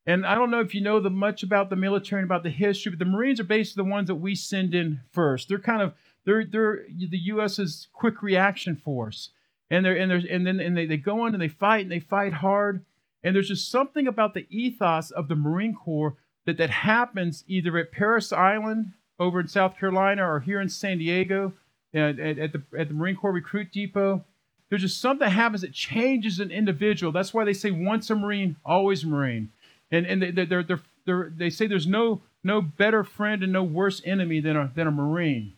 And 0.05 0.25
I 0.25 0.35
don't 0.35 0.51
know 0.51 0.59
if 0.59 0.75
you 0.75 0.81
know 0.81 0.99
the 0.99 1.09
much 1.09 1.41
about 1.41 1.69
the 1.69 1.75
military 1.75 2.21
and 2.21 2.27
about 2.27 2.43
the 2.43 2.49
history, 2.49 2.91
but 2.91 2.99
the 2.99 3.05
Marines 3.05 3.39
are 3.39 3.45
basically 3.45 3.83
the 3.83 3.89
ones 3.89 4.07
that 4.07 4.15
we 4.15 4.35
send 4.35 4.75
in 4.75 5.01
first. 5.11 5.47
They're 5.49 5.57
kind 5.57 5.81
of 5.81 5.93
they're 6.25 6.45
they're 6.45 6.85
the 6.87 7.17
U.S.'s 7.17 7.87
quick 7.93 8.21
reaction 8.21 8.75
force 8.75 9.29
and 9.69 9.85
they're 9.85 9.97
and 9.97 10.09
there's 10.09 10.25
and 10.25 10.45
then 10.45 10.59
and 10.59 10.77
they, 10.77 10.85
they 10.85 10.97
go 10.97 11.21
on 11.21 11.33
and 11.33 11.41
they 11.41 11.47
fight 11.47 11.83
and 11.83 11.91
they 11.91 11.99
fight 11.99 12.33
hard 12.33 12.83
and 13.23 13.35
there's 13.35 13.47
just 13.47 13.71
something 13.71 14.07
about 14.07 14.33
the 14.33 14.45
ethos 14.49 15.11
of 15.11 15.27
the 15.27 15.35
marine 15.35 15.73
corps 15.73 16.15
that 16.45 16.57
that 16.57 16.69
happens 16.69 17.43
either 17.47 17.77
at 17.77 17.91
parris 17.91 18.31
island 18.31 18.93
over 19.19 19.39
in 19.39 19.47
south 19.47 19.77
carolina 19.77 20.23
or 20.23 20.39
here 20.41 20.61
in 20.61 20.69
san 20.69 20.97
diego 20.97 21.53
at, 21.95 22.19
at, 22.19 22.53
the, 22.53 22.61
at 22.77 22.87
the 22.89 22.93
marine 22.93 23.15
corps 23.15 23.31
recruit 23.31 23.71
depot 23.71 24.23
there's 24.69 24.81
just 24.81 24.99
something 24.99 25.25
that 25.25 25.31
happens 25.31 25.61
that 25.61 25.73
changes 25.73 26.39
an 26.39 26.51
individual. 26.51 27.11
That's 27.11 27.33
why 27.33 27.45
they 27.45 27.53
say 27.53 27.71
once 27.71 28.09
a 28.09 28.15
Marine, 28.15 28.55
always 28.65 29.03
a 29.03 29.07
Marine. 29.07 29.51
And, 29.91 30.05
and 30.05 30.21
they, 30.21 30.31
they're, 30.31 30.63
they're, 30.63 30.81
they're, 31.05 31.31
they 31.35 31.49
say 31.49 31.67
there's 31.67 31.87
no, 31.87 32.21
no 32.43 32.61
better 32.61 33.03
friend 33.03 33.43
and 33.43 33.53
no 33.53 33.63
worse 33.63 34.01
enemy 34.05 34.39
than 34.39 34.57
a, 34.57 34.71
than 34.73 34.87
a 34.87 34.91
Marine. 34.91 35.53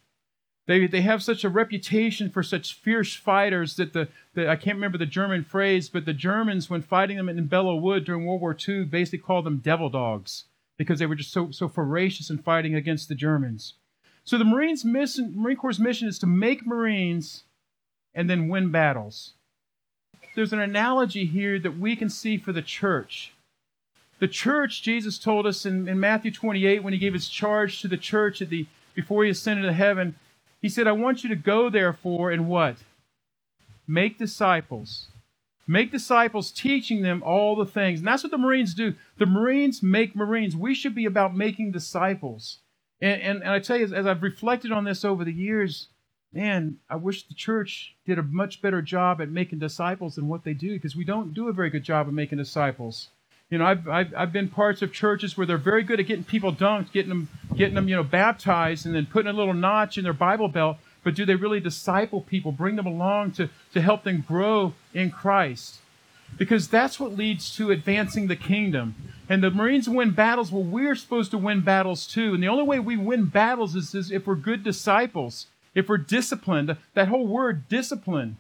They, 0.65 0.85
they 0.85 1.01
have 1.01 1.23
such 1.23 1.45
a 1.45 1.49
reputation 1.49 2.29
for 2.29 2.43
such 2.43 2.73
fierce 2.73 3.15
fighters 3.15 3.77
that 3.77 3.93
the, 3.93 4.09
the, 4.33 4.49
I 4.49 4.57
can't 4.57 4.75
remember 4.75 4.97
the 4.97 5.05
German 5.05 5.45
phrase, 5.45 5.87
but 5.87 6.03
the 6.03 6.13
Germans, 6.13 6.69
when 6.69 6.81
fighting 6.81 7.15
them 7.15 7.29
in 7.29 7.47
Belleau 7.47 7.79
Wood 7.79 8.03
during 8.03 8.25
World 8.25 8.41
War 8.41 8.57
II, 8.67 8.83
basically 8.83 9.19
called 9.19 9.45
them 9.45 9.59
devil 9.59 9.89
dogs 9.89 10.43
because 10.77 10.99
they 10.99 11.05
were 11.05 11.15
just 11.15 11.31
so, 11.31 11.51
so 11.51 11.67
voracious 11.67 12.29
in 12.29 12.37
fighting 12.39 12.75
against 12.75 13.07
the 13.07 13.15
Germans. 13.15 13.75
So 14.27 14.37
the 14.37 14.43
Marines 14.43 14.83
mission, 14.83 15.31
Marine 15.37 15.55
Corps' 15.55 15.79
mission 15.79 16.05
is 16.05 16.19
to 16.19 16.27
make 16.27 16.67
Marines 16.67 17.45
and 18.13 18.29
then 18.29 18.49
win 18.49 18.71
battles. 18.71 19.35
There's 20.35 20.51
an 20.51 20.59
analogy 20.59 21.23
here 21.23 21.57
that 21.59 21.79
we 21.79 21.95
can 21.95 22.09
see 22.09 22.37
for 22.37 22.51
the 22.51 22.61
church. 22.61 23.31
The 24.19 24.27
church, 24.27 24.83
Jesus 24.83 25.17
told 25.17 25.47
us 25.47 25.65
in, 25.65 25.87
in 25.87 25.97
Matthew 25.97 26.31
28 26.31 26.83
when 26.83 26.91
he 26.91 26.99
gave 26.99 27.13
his 27.13 27.29
charge 27.29 27.81
to 27.81 27.87
the 27.87 27.95
church 27.95 28.41
at 28.41 28.49
the 28.49 28.65
before 28.95 29.23
he 29.23 29.29
ascended 29.29 29.63
to 29.63 29.71
heaven, 29.71 30.15
he 30.61 30.67
said, 30.67 30.87
I 30.87 30.91
want 30.91 31.23
you 31.23 31.29
to 31.29 31.35
go 31.37 31.69
therefore 31.69 32.29
and 32.29 32.49
what? 32.49 32.75
Make 33.87 34.17
disciples. 34.17 35.07
Make 35.65 35.89
disciples, 35.89 36.51
teaching 36.51 37.01
them 37.01 37.23
all 37.23 37.55
the 37.55 37.65
things. 37.65 37.99
And 37.99 38.07
that's 38.09 38.23
what 38.23 38.31
the 38.31 38.37
Marines 38.37 38.73
do. 38.73 38.95
The 39.19 39.25
Marines 39.25 39.81
make 39.81 40.17
Marines. 40.17 40.53
We 40.53 40.75
should 40.75 40.95
be 40.95 41.05
about 41.05 41.33
making 41.33 41.71
disciples. 41.71 42.59
And, 43.01 43.21
and, 43.21 43.41
and 43.43 43.51
I 43.51 43.59
tell 43.59 43.77
you, 43.77 43.85
as, 43.85 43.93
as 43.93 44.07
I've 44.07 44.23
reflected 44.23 44.71
on 44.71 44.83
this 44.83 45.05
over 45.05 45.23
the 45.23 45.33
years, 45.33 45.87
man, 46.33 46.77
I 46.89 46.95
wish 46.95 47.27
the 47.27 47.33
church 47.33 47.95
did 48.05 48.19
a 48.19 48.23
much 48.23 48.61
better 48.61 48.81
job 48.81 49.21
at 49.21 49.29
making 49.29 49.59
disciples 49.59 50.15
than 50.15 50.27
what 50.27 50.43
they 50.43 50.53
do 50.53 50.73
because 50.73 50.95
we 50.95 51.03
don't 51.03 51.33
do 51.33 51.47
a 51.47 51.53
very 51.53 51.69
good 51.69 51.83
job 51.83 52.07
of 52.07 52.13
making 52.13 52.37
disciples. 52.37 53.09
You 53.49 53.57
know, 53.57 53.65
I've, 53.65 53.87
I've, 53.87 54.13
I've 54.15 54.33
been 54.33 54.49
parts 54.49 54.81
of 54.81 54.91
churches 54.91 55.37
where 55.37 55.47
they're 55.47 55.57
very 55.57 55.83
good 55.83 55.99
at 55.99 56.07
getting 56.07 56.25
people 56.25 56.53
dunked, 56.53 56.91
getting 56.91 57.09
them, 57.09 57.29
getting 57.55 57.75
them, 57.75 57.87
you 57.87 57.95
know, 57.95 58.03
baptized, 58.03 58.85
and 58.85 58.93
then 58.93 59.05
putting 59.05 59.29
a 59.29 59.33
little 59.33 59.53
notch 59.53 59.97
in 59.97 60.03
their 60.03 60.11
Bible 60.11 60.49
belt. 60.49 60.77
But 61.03 61.15
do 61.15 61.25
they 61.25 61.35
really 61.35 61.61
disciple 61.61 62.19
people, 62.19 62.51
bring 62.51 62.75
them 62.75 62.85
along 62.85 63.31
to, 63.33 63.49
to 63.73 63.81
help 63.81 64.03
them 64.03 64.25
grow 64.27 64.73
in 64.93 65.11
Christ? 65.11 65.79
Because 66.37 66.67
that's 66.67 66.99
what 66.99 67.15
leads 67.15 67.55
to 67.55 67.71
advancing 67.71 68.27
the 68.27 68.35
kingdom. 68.35 68.95
And 69.29 69.43
the 69.43 69.51
Marines 69.51 69.89
win 69.89 70.11
battles. 70.11 70.51
Well, 70.51 70.63
we're 70.63 70.95
supposed 70.95 71.31
to 71.31 71.37
win 71.37 71.61
battles 71.61 72.05
too. 72.07 72.33
And 72.33 72.41
the 72.41 72.47
only 72.47 72.63
way 72.63 72.79
we 72.79 72.97
win 72.97 73.25
battles 73.25 73.75
is, 73.75 73.95
is 73.95 74.11
if 74.11 74.27
we're 74.27 74.35
good 74.35 74.63
disciples 74.63 75.47
if 75.77 75.89
we're 75.89 75.97
disciplined, 75.97 76.75
that 76.95 77.07
whole 77.07 77.27
word 77.27 77.69
discipline, 77.69 78.37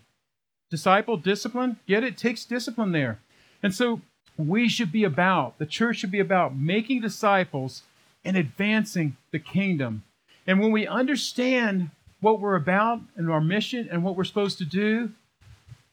disciple, 0.71 1.17
discipline, 1.17 1.77
get 1.87 2.03
it? 2.03 2.13
it? 2.13 2.17
Takes 2.17 2.45
discipline 2.45 2.93
there. 2.93 3.19
And 3.61 3.75
so 3.75 4.01
we 4.37 4.67
should 4.67 4.91
be 4.91 5.03
about, 5.03 5.59
the 5.59 5.67
church 5.67 5.97
should 5.97 6.09
be 6.09 6.19
about 6.19 6.57
making 6.57 7.01
disciples 7.01 7.83
and 8.25 8.35
advancing 8.35 9.17
the 9.29 9.37
kingdom. 9.37 10.03
And 10.47 10.59
when 10.59 10.71
we 10.71 10.87
understand 10.87 11.91
what 12.21 12.39
we're 12.39 12.55
about 12.55 13.01
and 13.15 13.29
our 13.29 13.39
mission 13.39 13.87
and 13.91 14.03
what 14.03 14.15
we're 14.15 14.23
supposed 14.23 14.57
to 14.57 14.65
do, 14.65 15.11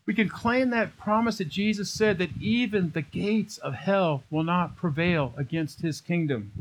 we 0.07 0.15
can 0.15 0.29
claim 0.29 0.71
that 0.71 0.99
promise 0.99 1.39
that 1.39 1.49
Jesus 1.49 1.91
said 1.91 2.19
that 2.19 2.37
even 2.39 2.91
the 2.91 3.03
gates 3.03 3.57
of 3.59 3.75
hell 3.75 4.23
will 4.31 4.45
not 4.45 4.77
prevail 4.77 5.33
against 5.37 5.81
his 5.81 6.01
kingdom. 6.01 6.53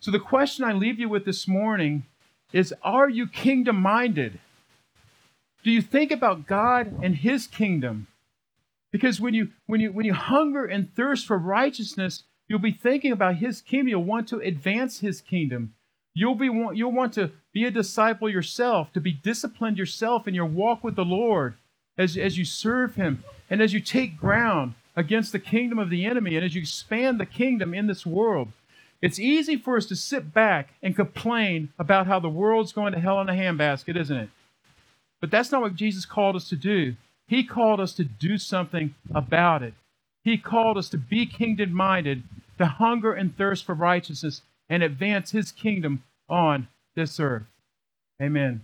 So, 0.00 0.10
the 0.10 0.18
question 0.18 0.64
I 0.64 0.72
leave 0.72 0.98
you 0.98 1.08
with 1.08 1.24
this 1.24 1.46
morning 1.46 2.04
is 2.52 2.74
are 2.82 3.08
you 3.08 3.26
kingdom 3.26 3.76
minded? 3.76 4.38
Do 5.62 5.70
you 5.70 5.82
think 5.82 6.10
about 6.10 6.46
God 6.46 7.00
and 7.02 7.16
his 7.16 7.46
kingdom? 7.46 8.06
Because 8.90 9.20
when 9.20 9.34
you 9.34 9.48
when 9.66 9.80
you 9.80 9.92
when 9.92 10.06
you 10.06 10.14
hunger 10.14 10.64
and 10.64 10.94
thirst 10.94 11.26
for 11.26 11.36
righteousness, 11.36 12.24
you'll 12.48 12.58
be 12.58 12.72
thinking 12.72 13.12
about 13.12 13.36
his 13.36 13.60
kingdom. 13.60 13.88
You'll 13.88 14.04
want 14.04 14.28
to 14.28 14.40
advance 14.40 15.00
his 15.00 15.20
kingdom. 15.20 15.74
You'll 16.14 16.34
be 16.34 16.46
you'll 16.46 16.92
want 16.92 17.12
to 17.14 17.32
be 17.52 17.64
a 17.64 17.70
disciple 17.70 18.28
yourself, 18.28 18.92
to 18.92 19.00
be 19.00 19.12
disciplined 19.12 19.78
yourself 19.78 20.26
in 20.28 20.34
your 20.34 20.46
walk 20.46 20.82
with 20.84 20.96
the 20.96 21.04
Lord 21.04 21.54
as, 21.96 22.16
as 22.16 22.38
you 22.38 22.44
serve 22.44 22.96
him 22.96 23.24
and 23.50 23.60
as 23.60 23.72
you 23.72 23.80
take 23.80 24.16
ground 24.16 24.74
against 24.96 25.32
the 25.32 25.38
kingdom 25.38 25.78
of 25.78 25.90
the 25.90 26.04
enemy 26.04 26.36
and 26.36 26.44
as 26.44 26.54
you 26.54 26.60
expand 26.60 27.18
the 27.18 27.26
kingdom 27.26 27.74
in 27.74 27.86
this 27.86 28.06
world. 28.06 28.52
It's 29.02 29.18
easy 29.18 29.56
for 29.56 29.76
us 29.76 29.86
to 29.86 29.96
sit 29.96 30.32
back 30.32 30.70
and 30.82 30.96
complain 30.96 31.70
about 31.78 32.06
how 32.06 32.20
the 32.20 32.28
world's 32.28 32.72
going 32.72 32.92
to 32.92 33.00
hell 33.00 33.20
in 33.20 33.28
a 33.28 33.32
handbasket, 33.32 33.96
isn't 33.96 34.16
it? 34.16 34.28
But 35.20 35.30
that's 35.30 35.52
not 35.52 35.60
what 35.60 35.74
Jesus 35.74 36.06
called 36.06 36.36
us 36.36 36.48
to 36.48 36.56
do. 36.56 36.96
He 37.26 37.44
called 37.44 37.80
us 37.80 37.92
to 37.94 38.04
do 38.04 38.38
something 38.38 38.94
about 39.14 39.62
it. 39.62 39.74
He 40.22 40.38
called 40.38 40.78
us 40.78 40.88
to 40.90 40.98
be 40.98 41.26
kingdom 41.26 41.72
minded, 41.72 42.22
to 42.58 42.66
hunger 42.66 43.12
and 43.12 43.36
thirst 43.36 43.64
for 43.64 43.74
righteousness, 43.74 44.42
and 44.68 44.82
advance 44.82 45.32
his 45.32 45.52
kingdom 45.52 46.02
on 46.28 46.68
this 46.94 47.20
earth. 47.20 47.44
Amen. 48.20 48.62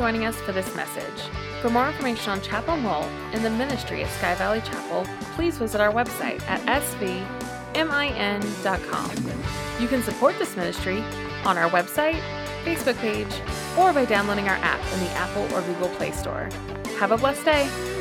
Joining 0.00 0.24
us 0.24 0.40
for 0.40 0.52
this 0.52 0.74
message. 0.74 1.28
For 1.60 1.68
more 1.68 1.86
information 1.86 2.30
on 2.32 2.40
Chapel 2.40 2.78
Mole 2.78 3.02
and 3.34 3.44
the 3.44 3.50
ministry 3.50 4.02
at 4.02 4.08
Sky 4.12 4.34
Valley 4.34 4.62
Chapel, 4.62 5.04
please 5.34 5.58
visit 5.58 5.78
our 5.78 5.92
website 5.92 6.40
at 6.48 6.62
svmin.com. 7.74 7.84
You 9.78 9.86
can 9.86 10.02
support 10.02 10.38
this 10.38 10.56
ministry 10.56 11.04
on 11.44 11.58
our 11.58 11.68
website, 11.68 12.18
Facebook 12.64 12.96
page, 12.96 13.42
or 13.78 13.92
by 13.92 14.06
downloading 14.06 14.48
our 14.48 14.56
app 14.56 14.80
in 14.94 15.00
the 15.00 15.10
Apple 15.10 15.42
or 15.54 15.60
Google 15.60 15.90
Play 15.96 16.12
Store. 16.12 16.48
Have 16.98 17.12
a 17.12 17.18
blessed 17.18 17.44
day. 17.44 17.99